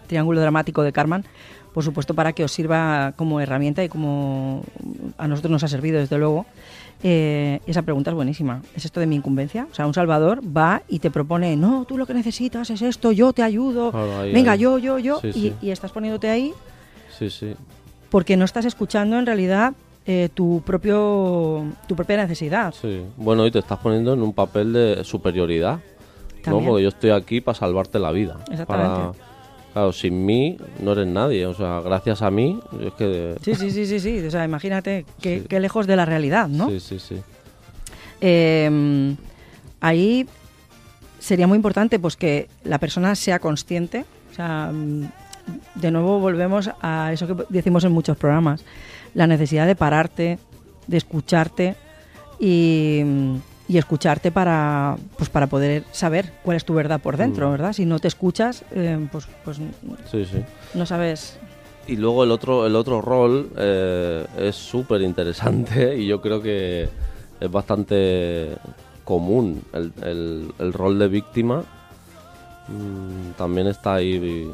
triángulo 0.07 0.41
dramático 0.41 0.81
de 0.81 0.91
Karman, 0.91 1.23
por 1.73 1.83
supuesto 1.83 2.13
para 2.13 2.33
que 2.33 2.43
os 2.43 2.51
sirva 2.51 3.13
como 3.15 3.39
herramienta 3.39 3.83
y 3.83 3.89
como 3.89 4.63
a 5.17 5.27
nosotros 5.27 5.51
nos 5.51 5.63
ha 5.63 5.67
servido 5.67 5.99
desde 5.99 6.17
luego. 6.17 6.45
Eh, 7.05 7.59
esa 7.67 7.81
pregunta 7.81 8.11
es 8.11 8.15
buenísima. 8.15 8.61
¿Es 8.75 8.85
esto 8.85 8.99
de 9.01 9.05
mi 9.07 9.17
incumbencia? 9.17 9.67
O 9.69 9.75
sea, 9.75 9.85
un 9.85 9.93
salvador 9.93 10.39
va 10.45 10.83
y 10.87 10.99
te 10.99 11.11
propone, 11.11 11.57
no, 11.57 11.83
tú 11.85 11.97
lo 11.97 12.05
que 12.05 12.13
necesitas 12.13 12.69
es 12.69 12.81
esto, 12.81 13.11
yo 13.11 13.33
te 13.33 13.43
ayudo, 13.43 13.91
ahí, 14.21 14.31
venga, 14.31 14.53
ahí. 14.53 14.59
yo, 14.59 14.77
yo, 14.77 14.99
yo, 14.99 15.19
Sí, 15.19 15.27
y, 15.27 15.31
sí. 15.33 15.53
y 15.61 15.71
estás 15.71 15.91
poniéndote 15.91 16.29
ahí 16.29 16.53
sí, 17.19 17.29
sí. 17.29 17.55
porque 18.09 18.37
no 18.37 18.45
estás 18.45 18.63
escuchando 18.65 19.19
en 19.19 19.25
realidad 19.25 19.73
eh, 20.05 20.29
tu 20.33 20.61
propio 20.65 21.65
tu 21.87 21.95
propia 21.95 22.17
necesidad. 22.17 22.73
Sí, 22.81 23.01
bueno, 23.17 23.45
y 23.45 23.51
te 23.51 23.59
estás 23.59 23.79
poniendo 23.79 24.13
en 24.13 24.21
un 24.21 24.31
papel 24.33 24.71
de 24.73 25.03
superioridad, 25.03 25.79
¿no? 26.45 26.59
Porque 26.61 26.83
yo 26.83 26.89
estoy 26.89 27.09
aquí 27.11 27.41
para 27.41 27.57
salvarte 27.57 27.99
la 27.99 28.11
vida. 28.11 28.37
Exactamente. 28.49 29.17
Para, 29.19 29.32
claro, 29.73 29.91
sin 29.91 30.25
mí 30.25 30.57
no 30.79 30.91
eres 30.93 31.07
nadie, 31.07 31.45
o 31.45 31.53
sea, 31.53 31.81
gracias 31.81 32.21
a 32.21 32.31
mí, 32.31 32.59
es 32.85 32.93
que... 32.93 33.35
Sí, 33.43 33.55
sí, 33.55 33.71
sí, 33.71 33.85
sí, 33.85 33.99
sí. 33.99 34.25
O 34.25 34.31
sea, 34.31 34.45
imagínate 34.45 35.05
qué, 35.21 35.39
Sí. 35.41 35.45
qué 35.49 35.59
lejos 35.59 35.87
de 35.87 35.95
la 35.95 36.05
realidad, 36.05 36.47
¿no? 36.47 36.69
Sí, 36.69 36.79
sí, 36.79 36.99
sí. 36.99 37.15
Eh, 38.21 39.15
ahí 39.81 40.25
sería 41.19 41.47
muy 41.47 41.55
importante 41.55 41.99
pues 41.99 42.15
que 42.15 42.47
la 42.63 42.77
persona 42.79 43.15
sea 43.15 43.39
consciente. 43.39 44.05
O 44.31 44.35
sea, 44.35 44.71
de 45.75 45.91
nuevo 45.91 46.19
volvemos 46.19 46.69
a 46.81 47.11
eso 47.13 47.27
que 47.27 47.43
decimos 47.49 47.83
en 47.83 47.91
muchos 47.91 48.17
programas, 48.17 48.63
la 49.13 49.27
necesidad 49.27 49.67
de 49.67 49.75
pararte, 49.75 50.39
de 50.87 50.97
escucharte 50.97 51.75
y, 52.39 53.01
y 53.67 53.77
escucharte 53.77 54.31
para 54.31 54.97
pues 55.17 55.29
para 55.29 55.47
poder 55.47 55.83
saber 55.91 56.31
cuál 56.43 56.57
es 56.57 56.65
tu 56.65 56.73
verdad 56.73 56.99
por 56.99 57.15
dentro, 57.17 57.47
Mm. 57.47 57.51
¿verdad? 57.51 57.73
Si 57.73 57.85
no 57.85 57.99
te 57.99 58.07
escuchas, 58.09 58.63
eh, 58.71 59.07
pues 59.11 59.27
pues 59.45 59.57
Sí, 60.11 60.25
sí. 60.25 60.43
no 60.73 60.85
sabes. 60.85 61.37
Y 61.87 61.95
luego 61.97 62.23
el 62.23 62.31
otro, 62.31 62.65
el 62.65 62.75
otro 62.75 63.01
rol 63.01 63.49
eh, 63.57 64.25
es 64.37 64.55
súper 64.55 65.01
interesante 65.01 65.97
y 65.97 66.07
yo 66.07 66.21
creo 66.21 66.41
que 66.41 66.87
es 67.39 67.51
bastante 67.51 68.55
común. 69.03 69.61
El, 69.73 69.91
el- 70.03 70.53
el 70.59 70.73
rol 70.73 70.97
de 70.99 71.07
víctima 71.09 71.63
mm, 72.67 73.31
también 73.37 73.67
está 73.67 73.95
ahí. 73.95 74.49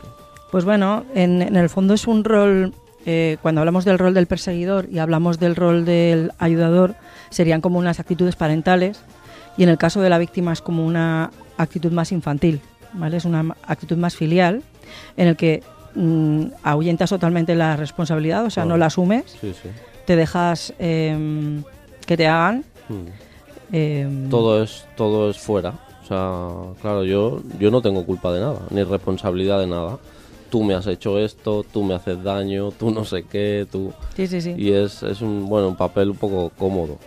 Pues 0.52 0.66
bueno, 0.66 1.04
en, 1.14 1.42
en 1.42 1.56
el 1.56 1.70
fondo 1.70 1.94
es 1.94 2.08
un 2.08 2.24
rol, 2.24 2.74
eh, 3.06 3.38
cuando 3.42 3.62
hablamos 3.62 3.86
del 3.86 4.00
rol 4.00 4.14
del 4.14 4.26
perseguidor 4.26 4.88
y 4.92 4.98
hablamos 5.00 5.40
del 5.40 5.56
rol 5.56 5.86
del 5.86 6.32
ayudador, 6.40 6.96
serían 7.30 7.62
como 7.62 7.80
unas 7.80 8.00
actitudes 8.00 8.36
parentales 8.36 9.00
y 9.58 9.64
en 9.64 9.70
el 9.70 9.78
caso 9.78 10.02
de 10.02 10.10
la 10.10 10.18
víctima 10.18 10.54
es 10.54 10.62
como 10.62 10.86
una 10.86 11.32
actitud 11.58 11.92
más 11.92 12.12
infantil, 12.12 12.62
¿vale? 12.94 13.18
Es 13.18 13.26
una 13.26 13.56
actitud 13.64 13.98
más 13.98 14.16
filial 14.16 14.62
en 15.18 15.28
el 15.28 15.36
que 15.36 15.62
mm, 15.96 16.46
ahuyentas 16.64 17.10
totalmente 17.10 17.56
la 17.56 17.76
responsabilidad, 17.76 18.46
o 18.46 18.50
sea, 18.50 18.66
no 18.66 18.78
la 18.78 18.88
asumes, 18.88 19.26
Sí, 19.42 19.54
sí. 19.54 19.70
te 20.06 20.16
dejas 20.16 20.74
em, 20.80 21.64
que 22.06 22.16
te 22.18 22.28
hagan. 22.28 22.64
Mm. 22.90 23.76
em, 23.76 24.30
Todo 24.30 24.64
es 24.64 24.86
todo 24.96 25.30
es 25.30 25.38
fuera. 25.38 25.74
O 26.04 26.08
sea, 26.10 26.82
claro, 26.82 27.04
yo 27.04 27.42
yo 27.60 27.70
no 27.70 27.82
tengo 27.82 28.04
culpa 28.06 28.32
de 28.34 28.40
nada, 28.40 28.62
ni 28.72 28.84
responsabilidad 28.84 29.60
de 29.60 29.68
nada. 29.68 29.98
Tú 30.50 30.64
me 30.64 30.74
has 30.74 30.88
hecho 30.88 31.20
esto, 31.20 31.64
tú 31.72 31.84
me 31.84 31.94
haces 31.94 32.24
daño, 32.24 32.72
tú 32.72 32.90
no 32.90 33.06
sé 33.06 33.24
qué, 33.26 33.68
tú 33.72 33.94
Sí, 34.16 34.26
sí, 34.26 34.42
sí. 34.42 34.56
y 34.58 34.72
es, 34.72 35.04
es 35.04 35.22
un 35.22 35.48
bueno 35.48 35.68
un 35.68 35.76
papel 35.76 36.10
un 36.10 36.18
poco 36.18 36.52
cómodo, 36.58 36.98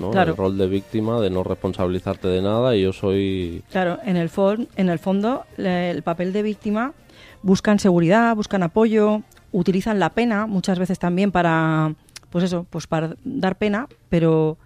¿no? 0.00 0.10
Claro. 0.10 0.32
El 0.32 0.36
rol 0.36 0.58
de 0.58 0.66
víctima, 0.66 1.20
de 1.20 1.30
no 1.30 1.44
responsabilizarte 1.44 2.28
de 2.28 2.42
nada 2.42 2.76
y 2.76 2.82
yo 2.82 2.92
soy 2.92 3.62
Claro, 3.70 3.98
en 4.04 4.16
el, 4.16 4.30
en 4.76 4.88
el 4.88 4.98
fondo 4.98 5.44
el 5.56 6.02
papel 6.02 6.32
de 6.32 6.42
víctima 6.42 6.92
buscan 7.42 7.78
seguridad, 7.78 8.34
buscan 8.34 8.62
apoyo, 8.62 9.22
utilizan 9.52 9.98
la 9.98 10.10
pena 10.10 10.46
muchas 10.46 10.78
veces 10.78 10.98
también 10.98 11.32
para, 11.32 11.94
pues 12.30 12.44
eso, 12.44 12.66
pues 12.68 12.86
para 12.86 13.16
dar 13.24 13.56
pena, 13.56 13.88
pero 14.08 14.58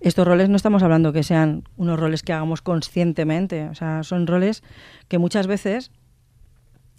estos 0.00 0.26
roles 0.26 0.48
no 0.48 0.56
estamos 0.56 0.82
hablando 0.82 1.12
que 1.12 1.22
sean 1.22 1.64
unos 1.76 1.98
roles 1.98 2.22
que 2.22 2.32
hagamos 2.32 2.62
conscientemente, 2.62 3.68
o 3.68 3.74
sea, 3.74 4.02
son 4.02 4.26
roles 4.26 4.62
que 5.08 5.18
muchas 5.18 5.46
veces 5.46 5.90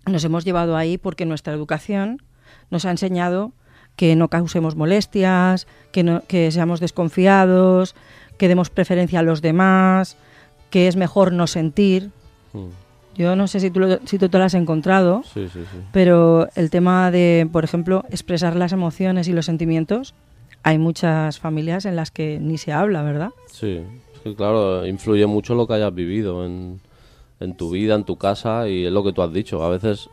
nos 0.06 0.24
hemos 0.24 0.46
llevado 0.46 0.76
ahí 0.76 0.98
porque 0.98 1.26
nuestra 1.26 1.54
educación 1.54 2.22
nos 2.70 2.86
ha 2.86 2.92
enseñado 2.92 3.54
que 4.00 4.16
no 4.16 4.30
causemos 4.30 4.78
molestias, 4.78 5.68
que, 5.92 6.04
no, 6.04 6.22
que 6.26 6.52
seamos 6.54 6.80
desconfiados, 6.80 7.96
que 8.38 8.48
demos 8.48 8.70
preferencia 8.70 9.20
a 9.20 9.24
los 9.24 9.42
demás, 9.42 10.16
que 10.70 10.88
es 10.88 10.96
mejor 10.96 11.34
no 11.34 11.48
sentir. 11.48 12.10
mm, 12.54 12.68
Yo 13.18 13.36
no 13.36 13.48
sé 13.50 13.60
si 13.60 13.70
tú, 13.70 13.82
lo- 13.82 14.00
si 14.06 14.18
tú 14.18 14.30
te 14.30 14.38
lo 14.38 14.46
has 14.46 14.54
encontrado, 14.54 15.24
sí, 15.26 15.50
sí, 15.52 15.60
sí. 15.70 15.80
pero 15.92 16.48
el 16.56 16.70
tema 16.70 17.12
de, 17.12 17.46
por 17.52 17.66
ejemplo, 17.66 18.06
expresar 18.10 18.56
las 18.56 18.72
emociones 18.72 19.28
y 19.28 19.34
los 19.34 19.46
sentimientos, 19.46 20.14
hay 20.64 20.78
muchas 20.78 21.38
familias 21.38 21.84
en 21.84 21.98
las 21.98 22.10
que 22.10 22.40
ni 22.40 22.58
se 22.58 22.72
habla, 22.72 23.04
¿verdad? 23.04 23.32
Sí, 23.52 23.82
claro, 24.38 24.88
influye 24.88 25.26
mucho 25.26 25.56
lo 25.56 25.68
que 25.68 25.74
hayas 25.74 25.94
vivido 25.94 26.46
en, 26.46 26.80
en 27.42 27.54
tu 27.58 27.70
vida, 27.72 27.96
en 27.96 28.06
tu 28.06 28.16
casa 28.16 28.70
y 28.70 28.86
es 28.86 28.92
lo 28.94 29.04
que 29.04 29.12
tú 29.12 29.22
has 29.24 29.34
dicho. 29.34 29.62
A 29.62 29.70
veces 29.70 30.08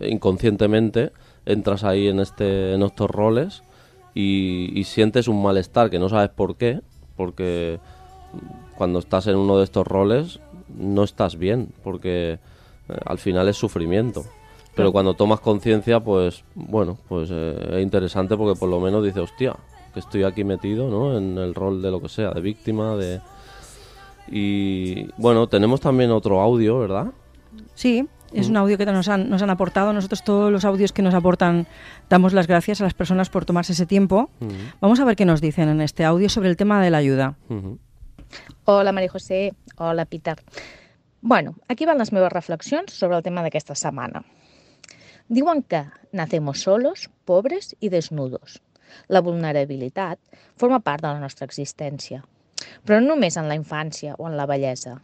inconscientemente 0.00 1.10
entras 1.46 1.84
ahí 1.84 2.08
en 2.08 2.20
este, 2.20 2.74
en 2.74 2.82
estos 2.82 3.10
roles 3.10 3.62
y, 4.14 4.70
y 4.78 4.84
sientes 4.84 5.28
un 5.28 5.42
malestar 5.42 5.90
que 5.90 5.98
no 5.98 6.08
sabes 6.08 6.30
por 6.30 6.56
qué, 6.56 6.80
porque 7.16 7.80
cuando 8.76 8.98
estás 8.98 9.26
en 9.26 9.36
uno 9.36 9.58
de 9.58 9.64
estos 9.64 9.86
roles 9.86 10.40
no 10.76 11.04
estás 11.04 11.36
bien, 11.36 11.68
porque 11.82 12.32
eh, 12.32 12.38
al 13.04 13.18
final 13.18 13.48
es 13.48 13.56
sufrimiento. 13.56 14.24
Pero 14.74 14.90
cuando 14.90 15.12
tomas 15.12 15.40
conciencia, 15.40 16.00
pues 16.00 16.44
bueno, 16.54 16.96
pues 17.08 17.28
eh, 17.30 17.74
es 17.74 17.82
interesante 17.82 18.36
porque 18.36 18.58
por 18.58 18.70
lo 18.70 18.80
menos 18.80 19.04
dices, 19.04 19.22
hostia, 19.22 19.54
que 19.92 20.00
estoy 20.00 20.22
aquí 20.24 20.44
metido, 20.44 20.88
¿no? 20.88 21.16
En 21.16 21.36
el 21.36 21.54
rol 21.54 21.82
de 21.82 21.90
lo 21.90 22.00
que 22.00 22.08
sea, 22.08 22.30
de 22.30 22.40
víctima, 22.40 22.96
de... 22.96 23.20
Y 24.28 25.08
bueno, 25.18 25.46
tenemos 25.46 25.80
también 25.80 26.10
otro 26.10 26.40
audio, 26.40 26.78
¿verdad? 26.78 27.08
Sí, 27.74 28.08
es 28.34 28.48
un 28.48 28.56
audio 28.56 28.78
que 28.78 28.86
nos 28.86 29.08
han, 29.08 29.28
nos 29.30 29.42
han 29.42 29.50
aportado. 29.50 29.92
Nosotros 29.92 30.22
todos 30.24 30.50
los 30.52 30.64
audios 30.64 30.92
que 30.92 31.02
nos 31.02 31.14
aportan 31.14 31.66
damos 32.08 32.32
las 32.32 32.46
gracias 32.46 32.80
a 32.80 32.84
las 32.84 32.94
personas 32.94 33.30
por 33.30 33.44
tomarse 33.44 33.72
ese 33.72 33.86
tiempo. 33.86 34.30
Ujú, 34.40 34.52
Vamos 34.80 35.00
a 35.00 35.04
ver 35.04 35.16
qué 35.16 35.24
nos 35.24 35.40
dicen 35.40 35.68
en 35.68 35.80
este 35.80 36.04
audio 36.04 36.28
sobre 36.28 36.48
el 36.48 36.56
tema 36.56 36.82
de 36.82 36.90
la 36.90 36.98
ayuda. 36.98 37.36
ujú. 37.48 37.78
Hola, 38.64 38.92
Maria 38.92 39.10
José. 39.10 39.52
Hola, 39.76 40.06
Peter. 40.06 40.42
Bueno, 41.20 41.54
aquí 41.68 41.84
van 41.86 41.98
les 41.98 42.12
meves 42.12 42.32
reflexions 42.32 42.92
sobre 42.92 43.16
el 43.16 43.22
tema 43.22 43.42
d'aquesta 43.42 43.74
setmana. 43.74 44.24
Diuen 45.28 45.62
que 45.62 45.84
nacemos 46.12 46.62
solos, 46.62 47.10
pobres 47.24 47.76
i 47.80 47.88
desnudos. 47.88 48.60
La 49.08 49.20
vulnerabilitat 49.20 50.18
forma 50.56 50.80
part 50.80 51.02
de 51.02 51.08
la 51.08 51.20
nostra 51.20 51.46
existència, 51.46 52.24
però 52.84 53.00
no 53.00 53.14
només 53.14 53.36
en 53.36 53.48
la 53.48 53.56
infància 53.56 54.16
o 54.18 54.28
en 54.28 54.36
la 54.36 54.46
bellesa. 54.46 54.98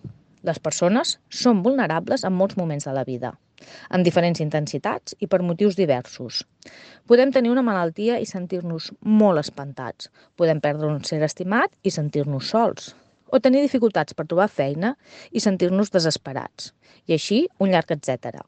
Les 0.48 0.60
persones 0.64 1.10
són 1.42 1.58
vulnerables 1.64 2.22
en 2.24 2.32
molts 2.32 2.56
moments 2.56 2.86
de 2.88 2.92
la 2.96 3.04
vida, 3.04 3.34
amb 3.92 4.06
diferents 4.06 4.40
intensitats 4.40 5.16
i 5.20 5.28
per 5.28 5.42
motius 5.44 5.76
diversos. 5.76 6.40
Podem 7.10 7.34
tenir 7.34 7.52
una 7.52 7.64
malaltia 7.66 8.16
i 8.22 8.28
sentir-nos 8.30 8.88
molt 9.20 9.42
espantats. 9.42 10.08
Podem 10.40 10.62
perdre 10.64 10.88
un 10.88 11.02
ser 11.04 11.20
estimat 11.26 11.74
i 11.82 11.92
sentir-nos 11.92 12.48
sols. 12.54 12.94
O 13.28 13.42
tenir 13.44 13.60
dificultats 13.60 14.16
per 14.16 14.24
trobar 14.24 14.48
feina 14.48 14.94
i 15.30 15.42
sentir-nos 15.44 15.92
desesperats. 15.92 16.72
I 17.04 17.18
així, 17.18 17.44
un 17.60 17.74
llarg 17.74 17.92
etc. 17.92 18.40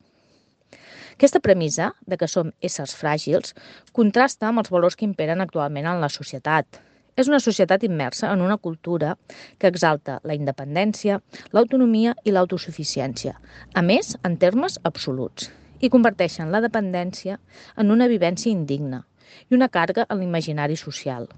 Aquesta 1.18 1.42
premissa 1.44 1.90
de 2.08 2.16
que 2.16 2.30
som 2.32 2.54
éssers 2.64 2.94
fràgils 2.96 3.52
contrasta 3.92 4.48
amb 4.48 4.62
els 4.62 4.72
valors 4.72 4.96
que 4.96 5.04
imperen 5.04 5.44
actualment 5.44 5.90
en 5.90 6.00
la 6.00 6.08
societat. 6.08 6.80
És 7.16 7.28
una 7.28 7.40
societat 7.42 7.84
immersa 7.86 8.30
en 8.32 8.42
una 8.44 8.56
cultura 8.56 9.16
que 9.58 9.68
exalta 9.68 10.20
la 10.24 10.36
independència, 10.36 11.20
l'autonomia 11.52 12.14
i 12.24 12.34
l'autosuficiència, 12.34 13.36
a 13.74 13.82
més, 13.82 14.16
en 14.24 14.36
termes 14.38 14.78
absoluts, 14.84 15.50
i 15.80 15.90
converteixen 15.90 16.52
la 16.52 16.62
dependència 16.64 17.38
en 17.76 17.90
una 17.90 18.08
vivència 18.08 18.52
indigna 18.52 19.04
i 19.48 19.56
una 19.56 19.68
càrrega 19.68 20.06
en 20.08 20.20
l'imaginari 20.20 20.76
social. 20.76 21.28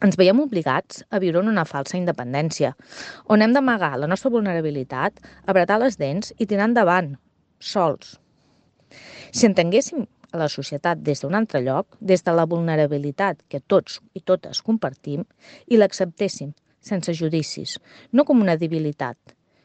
Ens 0.00 0.16
veiem 0.16 0.38
obligats 0.40 1.02
a 1.12 1.18
viure 1.20 1.42
en 1.42 1.50
una 1.50 1.66
falsa 1.68 1.98
independència, 1.98 2.72
on 3.28 3.42
hem 3.44 3.52
d'amagar 3.52 3.98
la 4.00 4.08
nostra 4.08 4.32
vulnerabilitat, 4.32 5.20
apretar 5.44 5.76
les 5.82 5.98
dents 6.00 6.32
i 6.38 6.46
tirar 6.48 6.70
endavant, 6.70 7.12
sols. 7.60 8.16
Si 9.30 9.44
entenguéssim 9.46 10.06
a 10.32 10.38
la 10.40 10.48
societat 10.48 11.00
des 11.02 11.22
d'un 11.22 11.34
altre 11.34 11.60
lloc, 11.64 11.96
des 12.00 12.24
de 12.24 12.34
la 12.34 12.46
vulnerabilitat 12.46 13.42
que 13.48 13.60
tots 13.60 14.00
i 14.14 14.20
totes 14.20 14.62
compartim, 14.62 15.24
i 15.66 15.76
l'acceptéssim 15.76 16.52
sense 16.80 17.14
judicis, 17.14 17.78
no 18.12 18.24
com 18.24 18.40
una 18.40 18.56
debilitat, 18.56 19.18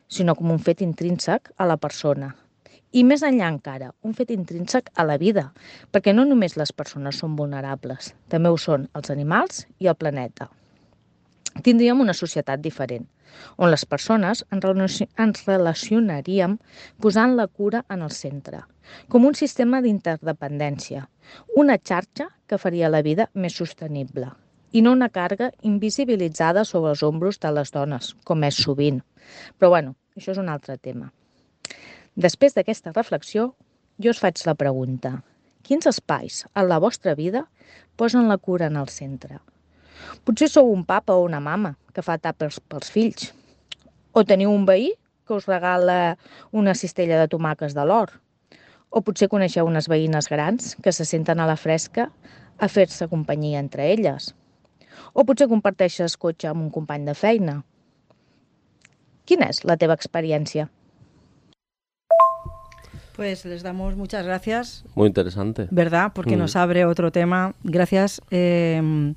sinó 0.08 0.36
com 0.36 0.52
un 0.52 0.60
fet 0.60 0.82
intrínsec 0.82 1.52
a 1.58 1.68
la 1.70 1.78
persona. 1.78 2.34
I 2.96 3.04
més 3.04 3.24
enllà 3.28 3.48
encara, 3.52 3.90
un 4.08 4.14
fet 4.16 4.30
intrínsec 4.32 4.92
a 4.96 5.04
la 5.04 5.18
vida, 5.20 5.50
perquè 5.92 6.14
no 6.16 6.24
només 6.28 6.56
les 6.56 6.72
persones 6.72 7.20
són 7.20 7.36
vulnerables, 7.36 8.14
també 8.32 8.52
ho 8.52 8.60
són 8.60 8.88
els 8.96 9.12
animals 9.12 9.66
i 9.80 9.92
el 9.92 10.00
planeta. 10.00 10.48
Tindríem 11.64 12.02
una 12.04 12.14
societat 12.14 12.60
diferent, 12.60 13.06
on 13.58 13.72
les 13.72 13.86
persones 13.88 14.44
ens 14.52 14.64
relaci- 14.66 15.08
ens 15.18 15.46
relacionaríem 15.48 16.58
posant 17.02 17.36
la 17.36 17.48
cura 17.48 17.86
en 17.90 18.02
el 18.02 18.12
centre, 18.12 18.64
com 19.08 19.26
un 19.26 19.36
sistema 19.36 19.82
d'interdependència, 19.82 21.08
una 21.56 21.78
xarxa 21.78 22.28
que 22.48 22.58
faria 22.58 22.90
la 22.90 23.02
vida 23.02 23.30
més 23.34 23.56
sostenible 23.56 24.34
i 24.76 24.82
no 24.82 24.92
una 24.92 25.08
càrrega 25.10 25.54
invisibilitzada 25.64 26.66
sobre 26.66 26.92
els 26.92 27.04
ombros 27.04 27.40
de 27.40 27.52
les 27.56 27.72
dones, 27.72 28.14
com 28.26 28.44
és 28.44 28.58
sovint. 28.60 29.00
Però 29.58 29.70
bueno, 29.70 29.96
això 30.18 30.34
és 30.34 30.38
un 30.38 30.50
altre 30.50 30.76
tema. 30.78 31.14
Després 32.16 32.54
d'aquesta 32.54 32.92
reflexió, 32.92 33.54
jo 33.98 34.12
us 34.12 34.20
faig 34.20 34.44
la 34.46 34.56
pregunta. 34.60 35.24
Quins 35.64 35.88
espais 35.88 36.44
en 36.54 36.68
la 36.68 36.80
vostra 36.84 37.16
vida 37.16 37.48
posen 37.96 38.28
la 38.28 38.38
cura 38.38 38.68
en 38.68 38.76
el 38.76 38.90
centre? 38.90 39.40
Potser 40.24 40.50
sou 40.50 40.72
un 40.74 40.84
papa 40.86 41.14
o 41.14 41.24
una 41.24 41.40
mama 41.40 41.76
que 41.94 42.02
fa 42.02 42.18
tapes 42.18 42.60
pels 42.60 42.92
fills. 42.92 43.34
O 44.14 44.24
teniu 44.24 44.52
un 44.52 44.66
veí 44.66 44.94
que 45.28 45.34
us 45.34 45.48
regala 45.48 46.18
una 46.52 46.74
cistella 46.76 47.20
de 47.20 47.28
tomàquets 47.28 47.74
de 47.76 47.86
l'or. 47.86 48.12
O 48.90 49.02
potser 49.02 49.28
coneixeu 49.28 49.66
unes 49.68 49.88
veïnes 49.92 50.28
grans 50.30 50.76
que 50.82 50.92
se 50.92 51.06
senten 51.06 51.40
a 51.40 51.48
la 51.48 51.58
fresca 51.58 52.12
a 52.58 52.68
fer-se 52.70 53.08
companyia 53.12 53.60
entre 53.60 53.92
elles. 53.92 54.34
O 55.14 55.26
potser 55.26 55.48
comparteixes 55.52 56.16
cotxe 56.18 56.48
amb 56.48 56.62
un 56.64 56.70
company 56.72 57.04
de 57.06 57.14
feina. 57.16 57.64
Quina 59.26 59.50
és 59.50 59.64
la 59.66 59.76
teva 59.76 59.96
experiència? 59.98 60.70
Pues 63.16 63.46
les 63.46 63.64
damos 63.64 63.96
muchas 63.96 64.26
gracias, 64.26 64.84
Muy 64.94 65.08
interesante. 65.08 65.68
¿verdad? 65.72 66.12
Porque 66.14 66.36
Mm. 66.36 66.40
nos 66.40 66.56
abre 66.56 66.86
otro 66.86 67.12
tema. 67.12 67.54
Gracias, 67.64 68.22
eh, 68.30 69.14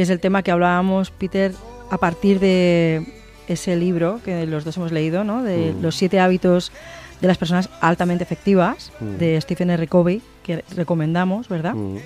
que 0.00 0.04
es 0.04 0.08
el 0.08 0.18
tema 0.18 0.42
que 0.42 0.50
hablábamos, 0.50 1.10
Peter, 1.10 1.52
a 1.90 1.98
partir 1.98 2.40
de 2.40 3.04
ese 3.48 3.76
libro 3.76 4.18
que 4.24 4.46
los 4.46 4.64
dos 4.64 4.74
hemos 4.78 4.92
leído, 4.92 5.24
¿no? 5.24 5.42
De 5.42 5.74
Mm. 5.74 5.82
los 5.82 5.94
siete 5.94 6.18
hábitos 6.20 6.72
de 7.20 7.28
las 7.28 7.36
personas 7.36 7.68
altamente 7.82 8.24
efectivas, 8.24 8.92
Mm. 8.98 9.16
de 9.18 9.38
Stephen 9.42 9.68
R. 9.68 9.86
Covey, 9.88 10.22
que 10.42 10.64
recomendamos, 10.74 11.50
¿verdad? 11.50 11.74
Mm. 11.74 11.98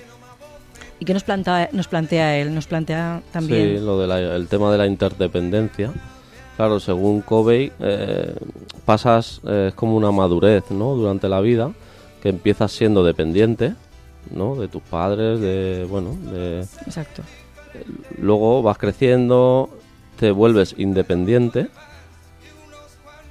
¿Y 0.99 1.05
qué 1.05 1.13
nos 1.13 1.23
plantea, 1.23 1.69
nos 1.71 1.87
plantea 1.87 2.37
él? 2.37 2.53
Nos 2.53 2.67
plantea 2.67 3.21
también... 3.31 3.77
Sí, 3.77 3.85
lo 3.85 3.97
del 3.97 4.47
tema 4.49 4.69
de 4.73 4.77
la 4.77 4.87
interdependencia. 4.87 5.93
Claro, 6.57 6.81
según 6.81 7.21
Covey, 7.21 7.71
eh, 7.79 8.35
pasas, 8.83 9.39
eh, 9.47 9.67
es 9.69 9.73
como 9.73 9.95
una 9.95 10.11
madurez, 10.11 10.69
¿no? 10.69 10.95
Durante 10.95 11.29
la 11.29 11.39
vida, 11.39 11.71
que 12.21 12.27
empiezas 12.27 12.73
siendo 12.73 13.05
dependiente, 13.05 13.73
¿no? 14.31 14.57
De 14.57 14.67
tus 14.67 14.81
padres, 14.81 15.39
de, 15.39 15.87
bueno, 15.89 16.13
de... 16.33 16.59
Exacto. 16.85 17.23
Luego 18.17 18.61
vas 18.61 18.77
creciendo, 18.77 19.69
te 20.19 20.31
vuelves 20.31 20.75
independiente 20.77 21.67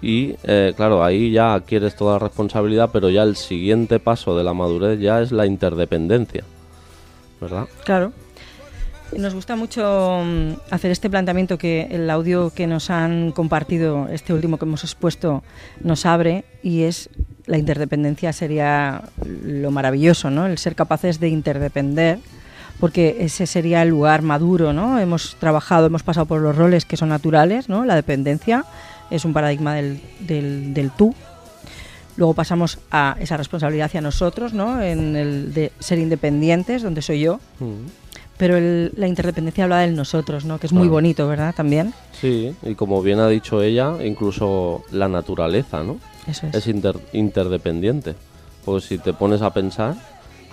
y, 0.05 0.37
eh, 0.43 0.75
claro, 0.77 1.03
ahí 1.03 1.33
ya 1.33 1.55
adquieres 1.55 1.97
toda 1.97 2.15
la 2.15 2.19
responsabilidad, 2.19 2.91
pero 2.93 3.09
ya 3.09 3.23
el 3.23 3.37
siguiente 3.37 3.99
paso 3.99 4.37
de 4.37 4.45
la 4.45 4.53
madurez 4.53 5.01
ya 5.01 5.23
es 5.23 5.33
la 5.33 5.47
interdependencia, 5.47 6.45
¿verdad? 7.41 7.67
Claro. 7.85 8.13
Nos 9.17 9.35
gusta 9.35 9.57
mucho 9.57 10.23
mm, 10.23 10.53
hacer 10.71 10.91
este 10.91 11.09
planteamiento 11.09 11.57
que 11.57 11.89
el 11.91 12.11
audio 12.11 12.51
que 12.51 12.67
nos 12.67 12.91
han 12.91 13.33
compartido, 13.33 14.09
este 14.09 14.35
último 14.35 14.59
que 14.59 14.67
hemos 14.67 14.85
expuesto, 14.85 15.43
nos 15.81 16.05
abre 16.05 16.45
y 16.63 16.83
es 16.83 17.09
la 17.47 17.57
interdependencia 17.57 18.33
sería 18.35 19.05
lo 19.25 19.71
maravilloso, 19.71 20.31
¿no? 20.31 20.47
El 20.47 20.59
ser 20.59 20.75
capaces 20.75 21.19
de 21.19 21.29
interdepender, 21.29 22.19
porque 22.81 23.17
ese 23.21 23.47
sería 23.47 23.83
el 23.83 23.89
lugar 23.89 24.23
maduro, 24.23 24.73
¿no? 24.73 24.99
Hemos 24.99 25.37
trabajado, 25.37 25.87
hemos 25.87 26.03
pasado 26.03 26.27
por 26.27 26.41
los 26.41 26.55
roles 26.57 26.85
que 26.85 26.97
son 26.97 27.09
naturales, 27.11 27.69
¿no? 27.69 27.85
La 27.85 27.95
dependencia 27.95 28.65
es 29.11 29.25
un 29.25 29.33
paradigma 29.33 29.75
del, 29.75 30.01
del, 30.21 30.75
del 30.75 30.91
tú, 30.91 31.15
Luego 32.17 32.33
pasamos 32.33 32.79
a 32.93 33.17
esa 33.19 33.37
responsabilidad 33.37 33.87
hacia 33.87 34.01
nosotros, 34.01 34.53
¿no? 34.55 34.81
En 34.81 35.17
el 35.17 35.53
de 35.53 35.73
ser 35.81 35.99
independientes, 35.99 36.85
donde 36.85 37.03
soy 37.03 37.19
yo. 37.19 37.41
Mm. 37.59 37.87
Pero 38.37 38.57
el- 38.57 38.93
la 38.97 39.09
interdependencia 39.09 39.65
habla 39.65 39.81
del 39.81 39.97
nosotros, 39.97 40.45
¿no? 40.45 40.59
Que 40.61 40.69
es 40.69 40.73
muy 40.73 40.83
Claro. 40.83 40.93
bonito, 40.93 41.27
¿verdad? 41.27 41.53
También. 41.57 41.93
Sí, 42.21 42.55
y 42.63 42.77
como 42.77 43.03
bien 43.03 43.19
ha 43.19 43.27
dicho 43.27 43.61
ella, 43.63 43.95
incluso 44.05 44.85
la 44.93 45.09
naturaleza, 45.09 45.83
¿no? 45.83 45.97
Eso 46.29 46.47
es. 46.47 46.55
Es 46.55 46.67
inter- 46.69 47.01
interdependiente. 47.13 48.15
Pues 48.65 48.85
si 48.85 48.99
te 48.99 49.13
pones 49.13 49.43
a 49.43 49.53
pensar, 49.53 49.97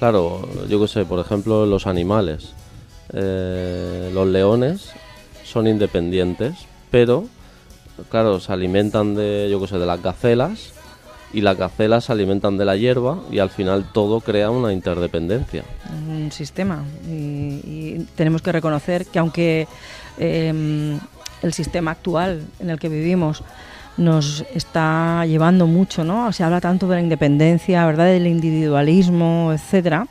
claro, 0.02 0.42
yo 0.68 0.82
qué 0.82 0.88
sé, 0.88 1.06
por 1.06 1.20
ejemplo, 1.20 1.68
los 1.68 1.86
animales. 1.86 2.54
Eh, 3.14 4.10
los 4.12 4.26
leones 4.26 4.90
son 5.44 5.68
independientes, 5.68 6.56
pero, 6.90 7.26
claro, 8.10 8.40
se 8.40 8.52
alimentan 8.52 9.14
de, 9.14 9.48
yo 9.52 9.62
qué 9.62 9.68
sé, 9.68 9.78
de 9.78 9.86
las 9.86 10.02
gacelas 10.02 10.74
y 11.34 11.42
las 11.42 11.56
gacelas 11.56 12.06
se 12.06 12.14
alimentan 12.14 12.58
de 12.58 12.66
la 12.66 12.78
hierba 12.78 13.20
y 13.30 13.38
al 13.38 13.52
final 13.52 13.92
todo 13.94 14.22
crea 14.22 14.50
una 14.50 14.74
interdependencia. 14.74 15.66
un 16.10 16.32
sistema. 16.32 16.84
Y, 17.08 18.00
tenemos 18.16 18.42
que 18.42 18.52
reconocer 18.52 19.06
que 19.06 19.20
aunque 19.20 19.68
eh, 20.18 20.98
el 21.44 21.54
sistema 21.54 21.92
actual 21.92 22.48
en 22.60 22.72
el 22.72 22.80
que 22.80 22.90
vivimos 22.90 23.44
nos 23.98 24.46
está 24.54 25.26
llevando 25.26 25.68
mucho, 25.68 26.04
¿no? 26.04 26.32
Se 26.32 26.44
habla 26.44 26.62
tanto 26.62 26.88
de 26.88 26.96
la 26.96 27.02
independencia, 27.02 27.86
¿verdad? 27.86 28.06
Del 28.06 28.28
individualismo, 28.28 29.52
etcétera. 29.54 30.08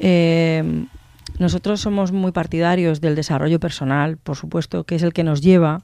Eh, 0.00 0.84
nosotros 1.38 1.80
somos 1.80 2.12
muy 2.12 2.32
partidarios 2.32 3.00
del 3.00 3.14
desarrollo 3.14 3.58
personal, 3.60 4.16
por 4.16 4.36
supuesto, 4.36 4.84
que 4.84 4.96
es 4.96 5.02
el 5.02 5.12
que 5.12 5.24
nos 5.24 5.40
lleva 5.40 5.82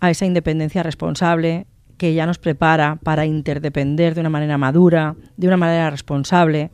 a 0.00 0.10
esa 0.10 0.26
independencia 0.26 0.82
responsable, 0.82 1.66
que 1.96 2.14
ya 2.14 2.26
nos 2.26 2.38
prepara 2.38 2.98
para 3.02 3.24
interdepender 3.26 4.14
de 4.14 4.20
una 4.20 4.30
manera 4.30 4.58
madura, 4.58 5.14
de 5.36 5.46
una 5.46 5.56
manera 5.56 5.90
responsable, 5.90 6.70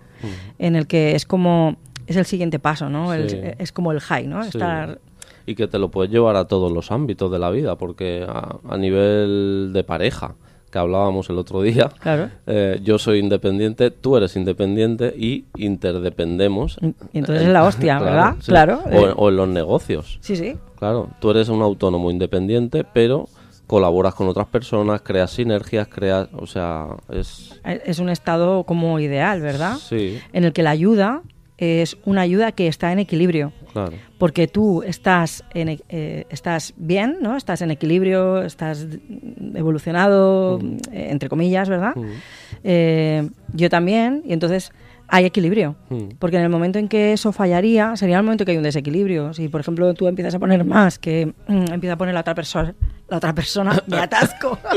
en 0.58 0.76
el 0.76 0.86
que 0.86 1.14
es 1.14 1.24
como 1.26 1.76
es 2.06 2.16
el 2.16 2.26
siguiente 2.26 2.58
paso, 2.58 2.88
¿no? 2.90 3.14
El- 3.14 3.54
es 3.58 3.72
como 3.72 3.92
el 3.92 4.00
high, 4.00 4.26
¿no? 4.26 4.42
Sí. 4.42 4.48
Estar 4.48 4.98
Y 5.46 5.54
que 5.54 5.66
te 5.68 5.78
lo 5.78 5.90
puedes 5.90 6.10
llevar 6.12 6.36
a 6.36 6.46
todos 6.46 6.70
los 6.72 6.90
ámbitos 6.90 7.30
de 7.32 7.38
la 7.38 7.50
vida, 7.50 7.76
porque 7.76 8.24
a, 8.28 8.56
a 8.68 8.76
nivel 8.76 9.70
de 9.72 9.84
pareja, 9.84 10.34
que 10.70 10.78
hablábamos 10.78 11.28
el 11.30 11.38
otro 11.38 11.62
día, 11.62 11.88
Claro. 12.00 12.28
eh, 12.46 12.78
yo 12.84 12.98
soy 12.98 13.18
independiente, 13.18 13.90
tú 13.90 14.16
eres 14.16 14.36
independiente 14.36 15.12
y 15.16 15.46
interdependemos. 15.56 16.78
Y 17.12 17.18
entonces 17.18 17.46
es 17.46 17.52
la 17.52 17.64
hostia, 17.64 17.98
¿verdad? 18.00 18.36
sí. 18.40 18.50
Claro, 18.50 18.80
O, 18.86 19.06
eh. 19.08 19.12
o 19.16 19.28
en 19.30 19.36
los 19.36 19.48
negocios. 19.48 20.18
Sí, 20.22 20.36
sí. 20.36 20.56
Claro, 20.78 21.08
tú 21.20 21.30
eres 21.30 21.48
un 21.48 21.60
autónomo 21.62 22.10
independiente, 22.10 22.84
pero 22.84 23.28
colaboras 23.66 24.14
con 24.14 24.28
otras 24.28 24.46
personas, 24.48 25.00
creas 25.02 25.30
sinergias, 25.32 25.88
creas, 25.88 26.28
o 26.36 26.46
sea, 26.46 26.86
es 27.12 27.60
Es 27.64 27.98
un 28.00 28.08
estado 28.08 28.64
como 28.64 28.98
ideal, 28.98 29.40
¿verdad? 29.40 29.76
sí, 29.76 30.18
En 30.32 30.44
el 30.44 30.52
que 30.52 30.62
la 30.62 30.70
ayuda 30.70 31.22
es 31.58 31.96
una 32.04 32.22
ayuda 32.22 32.52
que 32.52 32.66
está 32.68 32.90
en 32.92 32.98
equilibrio. 33.00 33.52
Claro. 33.72 33.92
porque 34.18 34.46
tú 34.48 34.82
estás, 34.82 35.44
en, 35.54 35.68
e- 35.70 35.80
eh, 35.88 36.26
estás 36.30 36.74
bien, 36.76 37.18
¿no? 37.20 37.36
Estás 37.36 37.62
en 37.62 37.70
equilibrio, 37.70 38.42
estás 38.42 38.86
mm, 38.86 39.56
evolucionado, 39.56 40.58
eh, 40.92 41.08
entre 41.10 41.28
comillas, 41.28 41.68
¿verdad? 41.68 41.94
Eh, 42.64 43.28
yo 43.52 43.68
también, 43.70 44.22
y 44.24 44.32
entonces 44.32 44.72
hay 45.12 45.24
equilibrio. 45.24 45.74
Mm. 45.88 46.10
Porque 46.18 46.36
en 46.36 46.42
el 46.44 46.48
momento 46.50 46.78
en 46.78 46.86
que 46.88 47.12
eso 47.12 47.32
fallaría, 47.32 47.96
sería 47.96 48.18
el 48.18 48.22
momento 48.22 48.44
que 48.44 48.52
hay 48.52 48.56
un 48.58 48.62
desequilibrio. 48.62 49.34
Si, 49.34 49.48
por 49.48 49.60
ejemplo, 49.60 49.92
tú 49.94 50.06
empiezas 50.06 50.34
a 50.34 50.38
poner 50.38 50.64
más 50.64 50.98
que 50.98 51.32
mm, 51.48 51.72
empieza 51.72 51.94
a 51.94 51.98
poner 51.98 52.14
la 52.14 52.20
otra 52.20 52.34
persona, 52.34 52.74
la 53.08 53.16
otra 53.16 53.34
persona, 53.34 53.82
me 53.86 53.98
atasco. 53.98 54.58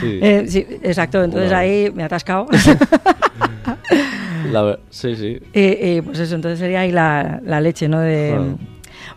Sí. 0.00 0.18
Eh, 0.22 0.44
sí, 0.48 0.66
exacto, 0.82 1.22
entonces 1.22 1.52
ahí 1.52 1.90
me 1.94 2.02
he 2.02 2.06
atascado. 2.06 2.46
La 4.52 4.78
sí, 4.90 5.16
sí. 5.16 5.38
Eh, 5.52 5.78
eh, 5.98 6.02
pues 6.04 6.18
eso, 6.18 6.34
entonces 6.34 6.58
sería 6.58 6.80
ahí 6.80 6.92
la, 6.92 7.40
la 7.44 7.60
leche, 7.60 7.88
¿no? 7.88 8.00
De, 8.00 8.30
Claro. 8.30 8.58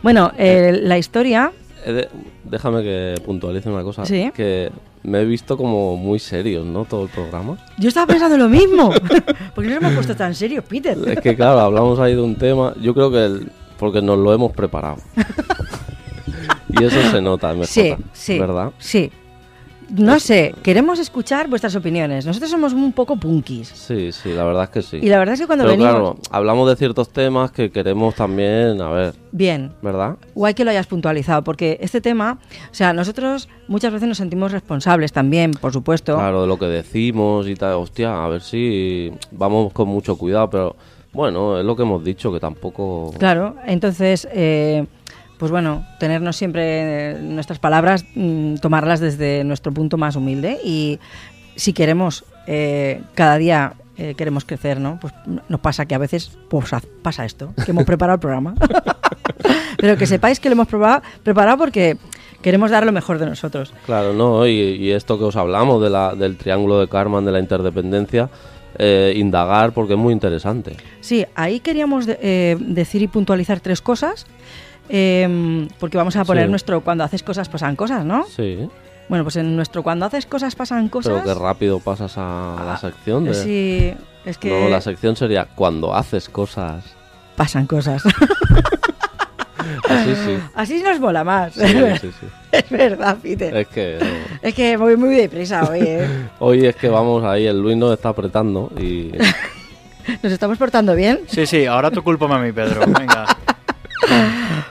Bueno, 0.02 0.32
eh, 0.38 0.80
la 0.84 0.98
historia, 0.98 1.52
de- 1.86 2.10
déjame 2.44 2.84
que 2.84 3.16
puntualice 3.26 3.70
una 3.70 3.84
cosa. 3.84 4.06
Sí. 4.06 4.32
Que 4.36 4.70
me 5.04 5.22
he 5.22 5.26
visto 5.26 5.56
como 5.58 5.96
muy 5.98 6.20
serios, 6.20 6.66
¿no? 6.66 6.86
Todo 6.86 7.04
el 7.04 7.10
programa. 7.10 7.58
yo 7.78 7.88
estaba 7.90 8.08
pensando 8.08 8.38
lo 8.38 8.50
mismo. 8.50 8.92
¿Por 9.56 9.64
qué 9.64 9.70
no 9.70 9.76
nos 9.76 9.84
hemos 9.84 9.94
puesto 9.96 10.16
tan 10.16 10.34
serios, 10.36 10.64
Peter? 10.66 10.98
Es 11.08 11.20
que, 11.22 11.36
claro, 11.36 11.60
hablamos 11.60 12.00
ahí 12.00 12.16
de 12.16 12.22
un 12.22 12.36
tema. 12.36 12.74
Yo 12.82 12.94
creo 12.94 13.12
que 13.12 13.26
el- 13.26 13.52
porque 13.78 14.02
nos 14.02 14.18
lo 14.18 14.34
hemos 14.34 14.52
preparado. 14.54 14.98
y 16.70 16.84
eso 16.84 17.02
se 17.12 17.22
nota, 17.22 17.50
mejor. 17.54 17.68
Sí, 17.68 17.96
sí. 18.14 18.40
¿Verdad? 18.40 18.72
Sí. 18.78 19.12
No 19.96 20.20
sé, 20.20 20.56
queremos 20.64 21.00
escuchar 21.00 21.48
vuestras 21.48 21.76
opiniones. 21.76 22.26
Nosotros 22.26 22.50
somos 22.50 22.74
un 22.74 22.92
poco 22.94 23.16
punkis. 23.16 23.68
Sí, 23.70 24.12
sí, 24.12 24.34
la 24.34 24.44
verdad 24.44 24.64
es 24.64 24.70
que 24.70 24.82
sí. 24.82 24.98
Y 25.02 25.08
la 25.08 25.20
verdad 25.20 25.34
es 25.36 25.42
que 25.42 25.48
cuando 25.48 25.66
Pero 25.66 25.78
venimos... 25.78 25.94
claro, 25.94 26.18
hablamos 26.32 26.70
de 26.70 26.76
ciertos 26.76 27.10
temas 27.10 27.52
que 27.52 27.72
queremos 27.72 28.16
también, 28.16 28.82
a 28.82 28.90
ver, 28.90 29.14
Bien, 29.32 29.72
¿verdad? 29.82 30.18
guay 30.36 30.54
que 30.54 30.64
lo 30.64 30.72
hayas 30.72 30.88
puntualizado, 30.88 31.44
porque 31.44 31.78
este 31.82 32.02
tema, 32.02 32.40
o 32.72 32.74
sea, 32.74 32.94
nosotros 32.94 33.50
muchas 33.68 33.94
veces 33.94 34.08
nos 34.08 34.18
sentimos 34.18 34.52
responsables 34.52 35.12
también, 35.12 35.52
por 35.52 35.72
supuesto. 35.74 36.16
Claro, 36.16 36.42
de 36.42 36.48
lo 36.48 36.58
que 36.58 36.66
decimos 36.66 37.48
y 37.48 37.56
tal. 37.56 37.74
Hostia, 37.74 38.24
a 38.24 38.28
ver 38.30 38.42
si 38.42 39.12
vamos 39.32 39.74
con 39.74 39.88
mucho 39.88 40.18
cuidado, 40.18 40.50
pero 40.50 40.76
bueno, 41.14 41.60
es 41.60 41.66
lo 41.66 41.76
que 41.76 41.84
hemos 41.84 42.04
dicho, 42.04 42.34
que 42.34 42.40
tampoco... 42.40 43.14
Claro, 43.20 43.56
entonces, 43.68 44.28
eh, 44.32 44.86
pues 45.44 45.52
bueno, 45.52 45.86
tenernos 46.00 46.38
siempre 46.38 46.62
eh, 47.12 47.18
nuestras 47.22 47.60
palabras, 47.60 48.06
mm, 48.16 48.56
tomarlas 48.62 49.02
desde 49.02 49.44
nuestro 49.44 49.74
punto 49.74 49.98
más 49.98 50.16
humilde 50.16 50.58
y 50.64 51.00
si 51.58 51.74
queremos 51.74 52.24
eh, 52.48 53.02
cada 53.14 53.38
día 53.38 53.74
eh, 53.98 54.14
queremos 54.16 54.46
crecer, 54.46 54.80
¿no? 54.80 55.00
Pues 55.02 55.12
nos 55.50 55.60
pasa 55.60 55.86
que 55.86 55.96
a 55.96 55.98
veces 55.98 56.32
pues, 56.50 56.72
pasa 57.02 57.26
esto, 57.26 57.54
que 57.66 57.72
hemos 57.72 57.84
preparado 57.84 58.16
el 58.16 58.20
programa. 58.22 58.56
Pero 59.78 59.98
que 59.98 60.06
sepáis 60.08 60.40
que 60.40 60.48
lo 60.48 60.54
hemos 60.54 60.70
probado- 60.70 61.02
preparado 61.24 61.58
porque 61.58 61.98
queremos 62.42 62.72
dar 62.72 62.86
lo 62.86 62.94
mejor 62.94 63.20
de 63.20 63.26
nosotros. 63.26 63.74
Claro, 63.86 64.14
no, 64.14 64.48
y, 64.48 64.52
y 64.54 64.92
esto 64.92 65.18
que 65.20 65.26
os 65.26 65.36
hablamos 65.36 65.82
de 65.84 65.90
la, 65.90 66.16
del 66.16 66.38
triángulo 66.38 66.80
de 66.80 66.88
Karman, 66.88 67.26
de 67.26 67.34
la 67.34 67.40
interdependencia, 67.40 68.30
eh, 68.80 69.12
indagar 69.18 69.74
porque 69.74 69.94
es 69.96 70.00
muy 70.00 70.14
interesante. 70.14 70.78
Sí, 71.02 71.26
ahí 71.36 71.60
queríamos 71.60 72.06
de- 72.06 72.18
eh, 72.22 72.56
decir 72.62 73.02
y 73.02 73.08
puntualizar 73.08 73.60
tres 73.60 73.82
cosas. 73.82 74.26
Eh, 74.90 75.68
porque 75.80 75.98
vamos 75.98 76.16
a 76.16 76.26
poner 76.26 76.46
Sí. 76.46 76.50
nuestro 76.52 76.82
cuando 76.82 77.04
haces 77.04 77.24
cosas 77.24 77.50
pasan 77.50 77.76
cosas, 77.76 78.06
¿no? 78.06 78.26
Sí, 78.26 78.68
Bueno, 79.10 79.24
pues 79.26 79.36
en 79.36 79.56
nuestro 79.56 79.84
cuando 79.84 80.06
haces 80.06 80.26
cosas 80.26 80.56
pasan 80.56 80.88
cosas. 80.90 81.22
pero 81.24 81.34
qué 81.36 81.40
rápido 81.40 81.80
pasas 81.80 82.14
a 82.18 82.56
la 82.66 82.78
sección. 82.78 83.26
De... 83.26 83.34
Sí, 83.34 83.94
es 84.26 84.38
que 84.38 84.50
No, 84.50 84.70
la 84.70 84.82
sección 84.82 85.16
sería 85.16 85.46
cuando 85.56 85.94
haces 85.96 86.30
cosas. 86.30 86.84
pasan 87.36 87.66
cosas. 87.68 88.04
Así 89.90 90.16
sí. 90.16 90.38
Así 90.56 90.84
nos 90.84 91.00
mola 91.00 91.24
más. 91.24 91.54
Sí, 91.54 91.62
sí, 92.02 92.12
sí. 92.20 92.28
es 92.52 92.70
verdad, 92.70 93.18
Peter. 93.22 93.56
Es 93.56 93.68
que 93.68 93.98
no. 94.02 94.08
Es 94.42 94.54
que 94.54 94.78
voy 94.78 94.98
muy 94.98 95.16
deprisa 95.16 95.64
hoy, 95.70 95.80
¿eh? 95.82 96.08
hoy 96.40 96.66
es 96.66 96.76
que 96.76 96.90
vamos 96.90 97.24
ahí, 97.24 97.46
el 97.48 97.60
Luis 97.62 97.78
nos 97.78 97.94
está 97.94 98.10
apretando 98.10 98.72
y 98.80 99.12
Nos 100.22 100.34
estamos 100.34 100.58
portando 100.58 100.96
bien. 100.96 101.22
Sí, 101.28 101.46
sí, 101.46 101.66
ahora 101.66 101.90
tu 101.92 102.04
culpa 102.04 102.26
a 102.34 102.40
mí, 102.40 102.52
Pedro. 102.52 102.82
Venga. 102.88 103.26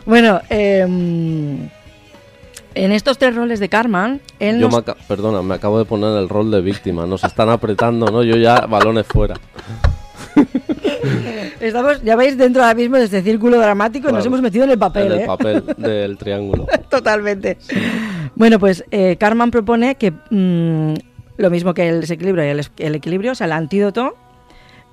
Bueno, 0.05 0.41
em, 0.49 1.69
en 2.75 2.93
estos 2.93 3.19
tres 3.19 3.35
roles 3.35 3.61
de 3.61 3.69
Carmen, 3.69 4.21
él 4.39 4.59
yo 4.61 4.69
nos... 4.69 4.87
me 4.87 4.95
perdona, 5.07 5.43
me 5.43 5.55
acabo 5.55 5.79
de 5.79 5.85
poner 5.85 6.17
el 6.19 6.29
rol 6.29 6.51
de 6.51 6.61
víctima. 6.61 7.07
Nos 7.07 7.23
están 7.25 7.49
apretando, 7.51 8.07
¿no? 8.07 8.23
Yo 8.23 8.37
ya 8.37 8.61
balones 8.67 9.07
fuera. 9.07 9.35
Estamos, 11.61 12.03
ya 12.03 12.17
veis, 12.17 12.37
dentro 12.37 12.63
ahora 12.63 12.75
mismo 12.75 12.97
de 12.97 13.05
este 13.05 13.23
círculo 13.23 13.59
dramático 13.59 14.09
y 14.09 14.13
nos 14.13 14.23
Claro. 14.23 14.27
hemos 14.29 14.43
metido 14.43 14.65
en 14.65 14.71
el 14.71 14.79
papel, 14.79 15.07
en 15.07 15.13
el 15.13 15.21
¿eh? 15.21 15.27
papel 15.27 15.65
del 15.77 16.17
triángulo. 16.19 16.67
Totalmente. 16.89 17.59
Bueno, 18.35 18.59
pues 18.59 18.85
eh, 18.91 19.17
Carman 19.17 19.51
propone 19.51 19.95
que 19.97 20.11
mm, 20.31 20.95
lo 21.37 21.51
mismo 21.51 21.75
que 21.75 21.89
el 21.89 22.01
desequilibrio 22.01 22.45
y 22.45 22.61
el 22.79 22.95
equilibrio, 22.95 23.33
o 23.33 23.35
sea, 23.35 23.47
el 23.47 23.53
antídoto, 23.53 24.15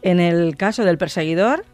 en 0.01 0.19
el 0.19 0.55
caso 0.57 0.83
del 0.83 0.97
perseguidor, 0.97 1.65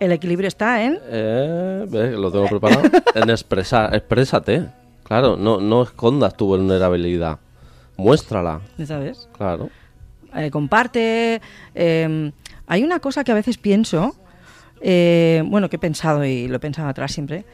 el 0.00 0.12
equilibrio 0.12 0.48
está 0.48 0.82
en... 0.84 0.98
Eh, 1.10 1.86
¿ves? 1.88 2.12
Lo 2.14 2.30
tengo 2.30 2.46
preparado. 2.46 2.82
En 3.14 3.30
expresar, 3.30 3.94
exprésate. 3.94 4.66
Claro, 5.04 5.36
no, 5.36 5.60
no 5.60 5.82
escondas 5.82 6.36
tu 6.36 6.46
vulnerabilidad. 6.46 7.38
Muéstrala, 7.96 8.60
¿Sabes? 8.84 9.28
claro. 9.36 9.70
Eh, 10.36 10.50
comparte. 10.50 11.40
eh, 11.74 12.30
hay 12.66 12.84
una 12.84 13.00
cosa 13.00 13.24
que 13.24 13.32
a 13.32 13.34
veces 13.34 13.56
pienso, 13.58 14.14
eh, 14.82 15.42
bueno, 15.46 15.68
que 15.70 15.76
he 15.76 15.78
pensado 15.78 16.24
y 16.24 16.46
lo 16.48 16.56
he 16.56 16.60
pensado 16.60 16.88
atrás 16.88 17.12
siempre. 17.12 17.44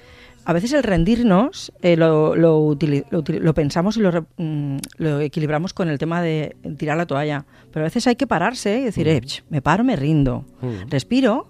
A 0.45 0.53
veces 0.53 0.73
el 0.75 0.83
rendirnos 0.83 1.73
eh, 1.81 1.97
lo, 1.97 2.35
lo, 2.37 2.77
lo 3.11 3.25
lo 3.41 3.55
pensamos 3.55 3.97
y 3.97 4.01
mm, 4.03 4.77
lo 4.99 5.21
equilibramos 5.21 5.73
con 5.73 5.89
el 5.89 5.99
tema 5.99 6.21
de 6.21 6.57
tirar 6.77 6.99
la 6.99 7.07
toalla. 7.07 7.47
Pero 7.73 7.85
a 7.85 7.89
veces 7.89 8.07
hay 8.09 8.17
que 8.17 8.27
pararse 8.27 8.81
y 8.81 8.85
decir, 8.85 9.09
eh, 9.09 9.21
ch, 9.23 9.43
me 9.49 9.63
paro, 9.63 9.85
me 9.85 9.97
rindo, 9.97 10.45
Mm. 10.61 10.91
respiro 10.91 11.47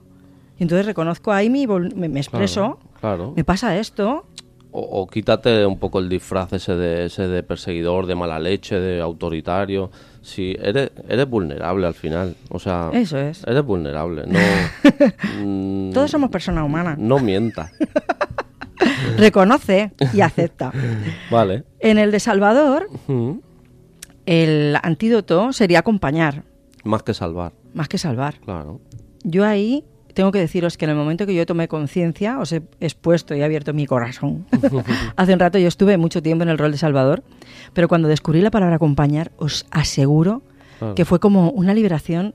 y 0.58 0.62
entonces 0.62 0.86
reconozco 0.86 1.32
ahí 1.32 1.50
mi, 1.50 1.66
vol- 1.66 1.94
me, 1.94 2.08
me 2.08 2.20
expreso, 2.20 2.78
Claro. 3.00 3.32
me 3.36 3.44
pasa 3.44 3.76
esto. 3.78 4.26
O, 4.76 4.80
o 5.02 5.06
quítate 5.06 5.64
un 5.66 5.78
poco 5.78 6.00
el 6.00 6.08
disfraz 6.08 6.52
ese 6.52 6.74
de, 6.74 7.06
ese 7.06 7.28
de 7.28 7.42
perseguidor, 7.44 8.06
de 8.06 8.16
mala 8.16 8.40
leche, 8.40 8.80
de 8.80 9.00
autoritario. 9.00 9.90
Si 10.20 10.56
eres, 10.60 10.90
eres 11.08 11.28
vulnerable 11.28 11.86
al 11.86 11.94
final. 11.94 12.34
O 12.48 12.58
sea, 12.58 12.90
Eso 12.92 13.16
es. 13.18 13.44
eres 13.46 13.64
vulnerable. 13.64 14.24
No, 14.26 14.38
mm, 15.44 15.92
Todos 15.92 16.10
somos 16.10 16.30
personas 16.30 16.64
humanas. 16.64 16.98
No 16.98 17.18
mientas. 17.20 17.70
Reconoce 19.16 19.92
y 20.12 20.20
acepta. 20.20 20.72
Vale. 21.30 21.64
En 21.78 21.98
el 21.98 22.10
de 22.10 22.18
Salvador, 22.20 22.88
el 24.26 24.76
antídoto 24.82 25.52
sería 25.52 25.78
acompañar, 25.80 26.42
Más 26.82 27.02
que 27.02 27.14
salvar, 27.14 27.52
más 27.74 27.88
que 27.88 27.98
salvar. 27.98 28.34
claro. 28.40 28.80
Yo 29.22 29.44
ahí 29.46 29.84
tengo 30.14 30.32
que 30.32 30.38
deciros 30.38 30.76
que 30.78 30.84
en 30.86 30.92
el 30.92 30.96
momento 30.96 31.26
que 31.26 31.34
yo 31.34 31.44
tomé 31.44 31.68
conciencia, 31.68 32.38
os 32.38 32.52
he 32.52 32.62
expuesto 32.80 33.34
y 33.34 33.40
he 33.40 33.44
abierto 33.44 33.72
mi 33.74 33.86
corazón. 33.86 34.46
Hace 35.16 35.34
un 35.34 35.40
rato 35.40 35.58
yo 35.58 35.68
estuve 35.68 35.96
mucho 35.98 36.22
tiempo 36.22 36.42
en 36.44 36.48
el 36.48 36.56
rol 36.58 36.72
de 36.72 36.78
Salvador, 36.78 37.22
pero 37.72 37.88
cuando 37.88 38.08
descubrí 38.08 38.40
la 38.40 38.50
palabra 38.50 38.76
acompañar, 38.76 39.32
os 39.36 39.66
aseguro 39.70 40.42
Claro. 40.78 40.94
que 40.96 41.04
fue 41.04 41.20
como 41.20 41.50
una 41.50 41.72
liberación. 41.74 42.34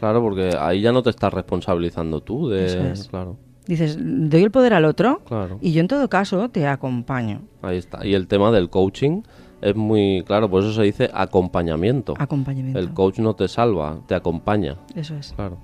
Claro, 0.00 0.20
porque 0.20 0.56
ahí 0.58 0.80
ya 0.80 0.90
no 0.92 1.02
te 1.02 1.10
estás 1.10 1.32
responsabilizando 1.32 2.20
tú 2.20 2.48
de... 2.48 2.66
Eso 2.66 2.80
es. 2.80 3.08
Claro, 3.08 3.36
Dices, 3.66 3.96
doy 4.00 4.42
el 4.44 4.50
poder 4.50 4.74
al 4.74 4.84
otro 4.84 5.22
claro. 5.26 5.58
y 5.60 5.72
yo 5.72 5.80
en 5.80 5.88
todo 5.88 6.08
caso 6.08 6.48
te 6.50 6.66
acompaño. 6.68 7.42
Ahí 7.62 7.78
está. 7.78 8.06
Y 8.06 8.14
el 8.14 8.28
tema 8.28 8.52
del 8.52 8.70
coaching 8.70 9.22
es 9.60 9.74
muy 9.74 10.22
claro, 10.26 10.48
por 10.50 10.62
eso 10.62 10.72
se 10.72 10.82
dice 10.82 11.10
acompañamiento. 11.12 12.14
Acompañamiento. 12.18 12.78
El 12.78 12.92
coach 12.92 13.18
no 13.18 13.34
te 13.34 13.48
salva, 13.48 13.98
te 14.06 14.14
acompaña. 14.14 14.76
Eso 14.94 15.16
es. 15.16 15.32
Claro. 15.34 15.58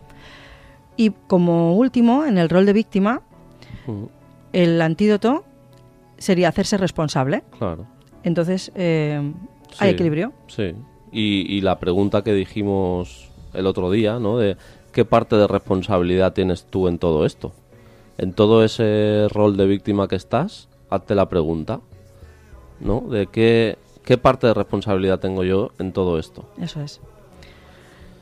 Y 0.96 1.10
como 1.26 1.76
último, 1.76 2.24
en 2.24 2.38
el 2.38 2.48
rol 2.48 2.66
de 2.66 2.72
víctima, 2.72 3.22
Mm, 3.86 4.04
el 4.52 4.82
antídoto 4.82 5.44
sería 6.18 6.48
hacerse 6.48 6.76
responsable. 6.76 7.42
Claro. 7.58 7.86
Entonces, 8.22 8.70
eh, 8.74 9.32
hay 9.78 9.90
equilibrio. 9.90 10.32
Sí. 10.46 10.74
Y, 11.10 11.46
y 11.48 11.60
la 11.60 11.78
pregunta 11.78 12.22
que 12.22 12.32
dijimos 12.32 13.30
el 13.52 13.66
otro 13.66 13.90
día, 13.90 14.18
¿no? 14.18 14.38
De 14.38 14.56
qué 14.92 15.04
parte 15.04 15.36
de 15.36 15.46
responsabilidad 15.46 16.32
tienes 16.32 16.64
tú 16.64 16.88
en 16.88 16.98
todo 16.98 17.26
esto. 17.26 17.52
En 18.18 18.32
todo 18.32 18.62
ese 18.62 19.26
rol 19.30 19.56
de 19.56 19.66
víctima 19.66 20.06
que 20.06 20.16
estás, 20.16 20.68
hazte 20.90 21.14
la 21.14 21.28
pregunta, 21.28 21.80
¿no? 22.80 23.00
De 23.00 23.26
qué, 23.26 23.78
qué 24.04 24.16
parte 24.18 24.46
de 24.46 24.54
responsabilidad 24.54 25.18
tengo 25.18 25.44
yo 25.44 25.72
en 25.78 25.92
todo 25.92 26.18
esto. 26.18 26.44
Eso 26.60 26.80
es. 26.80 27.00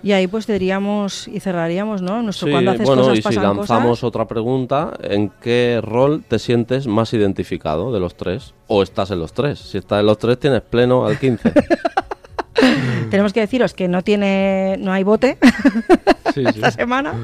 Y 0.03 0.13
ahí 0.13 0.27
pues 0.27 0.47
diríamos 0.47 1.29
y 1.29 1.41
cerraríamos, 1.41 2.01
¿no? 2.01 2.23
Nuestro 2.23 2.47
Sí, 2.47 2.53
cuando 2.53 2.71
haces 2.71 2.87
bueno, 2.87 3.03
cosas 3.03 3.19
y 3.19 3.23
si 3.23 3.35
lanzamos 3.35 3.87
cosas. 3.91 4.05
otra 4.05 4.27
pregunta, 4.27 4.95
¿en 5.03 5.29
qué 5.43 5.81
rol 5.83 6.25
te 6.27 6.39
sientes 6.39 6.87
más 6.87 7.13
identificado 7.13 7.93
de 7.93 8.01
los 8.01 8.15
tres? 8.17 8.55
¿O 8.67 8.83
estás 8.83 9.11
en 9.11 9.19
los 9.19 9.35
tres? 9.35 9.59
Si 9.59 9.77
estás 9.77 10.01
en 10.01 10.07
los 10.07 10.17
tres, 10.19 10.39
tienes 10.41 10.63
pleno 10.63 11.05
al 11.05 11.19
15. 11.19 11.53
Tenemos 13.11 13.33
que 13.33 13.41
deciros 13.41 13.75
que 13.75 13.89
no 13.89 14.03
tiene, 14.03 14.77
no 14.79 14.93
hay 14.93 15.03
bote 15.03 15.39
Sí, 16.35 16.43
sí. 16.45 16.47
esta 16.47 16.71
semana, 16.71 17.15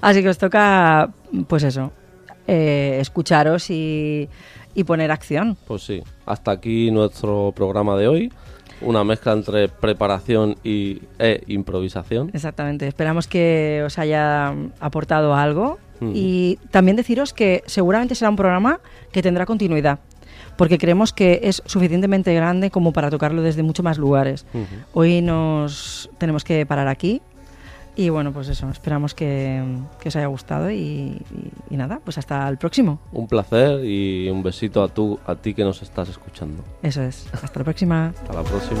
así 0.00 0.22
que 0.22 0.28
os 0.28 0.38
toca, 0.38 1.10
pues 1.46 1.62
eso, 1.62 1.92
eh, 2.48 2.98
escucharos 3.00 3.70
y, 3.70 4.28
y 4.74 4.84
poner 4.84 5.10
acción. 5.12 5.56
Pues 5.66 5.82
sí, 5.84 6.02
hasta 6.24 6.50
aquí 6.50 6.90
nuestro 6.90 7.52
programa 7.54 7.96
de 7.96 8.08
hoy. 8.08 8.32
Una 8.80 9.04
mezcla 9.04 9.32
entre 9.32 9.68
preparación 9.68 10.56
y, 10.62 11.00
e 11.18 11.42
improvisación. 11.46 12.30
Exactamente. 12.34 12.86
Esperamos 12.86 13.26
que 13.26 13.82
os 13.86 13.98
haya 13.98 14.54
aportado 14.80 15.34
algo 15.34 15.78
Mm. 16.00 16.12
y 16.14 16.58
también 16.70 16.96
deciros 16.96 17.32
que 17.32 17.62
seguramente 17.66 18.14
será 18.14 18.30
un 18.30 18.36
programa 18.36 18.80
que 19.12 19.22
tendrá 19.22 19.46
continuidad, 19.46 19.98
porque 20.56 20.78
creemos 20.78 21.12
que 21.12 21.40
es 21.44 21.62
suficientemente 21.66 22.34
grande 22.34 22.70
como 22.70 22.92
para 22.92 23.10
tocarlo 23.10 23.42
desde 23.42 23.62
muchos 23.62 23.84
más 23.84 23.98
lugares. 23.98 24.44
Hoy 24.92 25.22
nos 25.22 26.10
tenemos 26.18 26.44
que 26.44 26.66
parar 26.66 26.88
aquí 26.88 27.22
y 27.96 28.08
bueno, 28.10 28.32
pues 28.32 28.48
eso, 28.48 28.68
esperamos 28.70 29.14
que, 29.14 29.62
que 30.00 30.08
os 30.10 30.16
haya 30.16 30.26
gustado 30.26 30.70
y, 30.70 30.76
y- 30.76 31.20
y 31.70 31.76
nada, 31.76 32.00
pues 32.04 32.18
hasta 32.18 32.48
el 32.48 32.58
próximo. 32.58 33.00
Un 33.12 33.26
placer 33.26 33.84
y 33.84 34.28
un 34.28 34.42
besito 34.42 34.82
a, 34.82 34.88
tú, 34.88 35.18
a 35.26 35.34
ti 35.34 35.54
que 35.54 35.64
nos 35.64 35.80
estás 35.82 36.08
escuchando. 36.10 36.62
Eso 36.82 37.02
es, 37.02 37.26
hasta 37.32 37.58
la 37.58 37.64
próxima. 37.64 38.08
Hasta 38.08 38.32
la 38.34 38.42
próxima. 38.42 38.80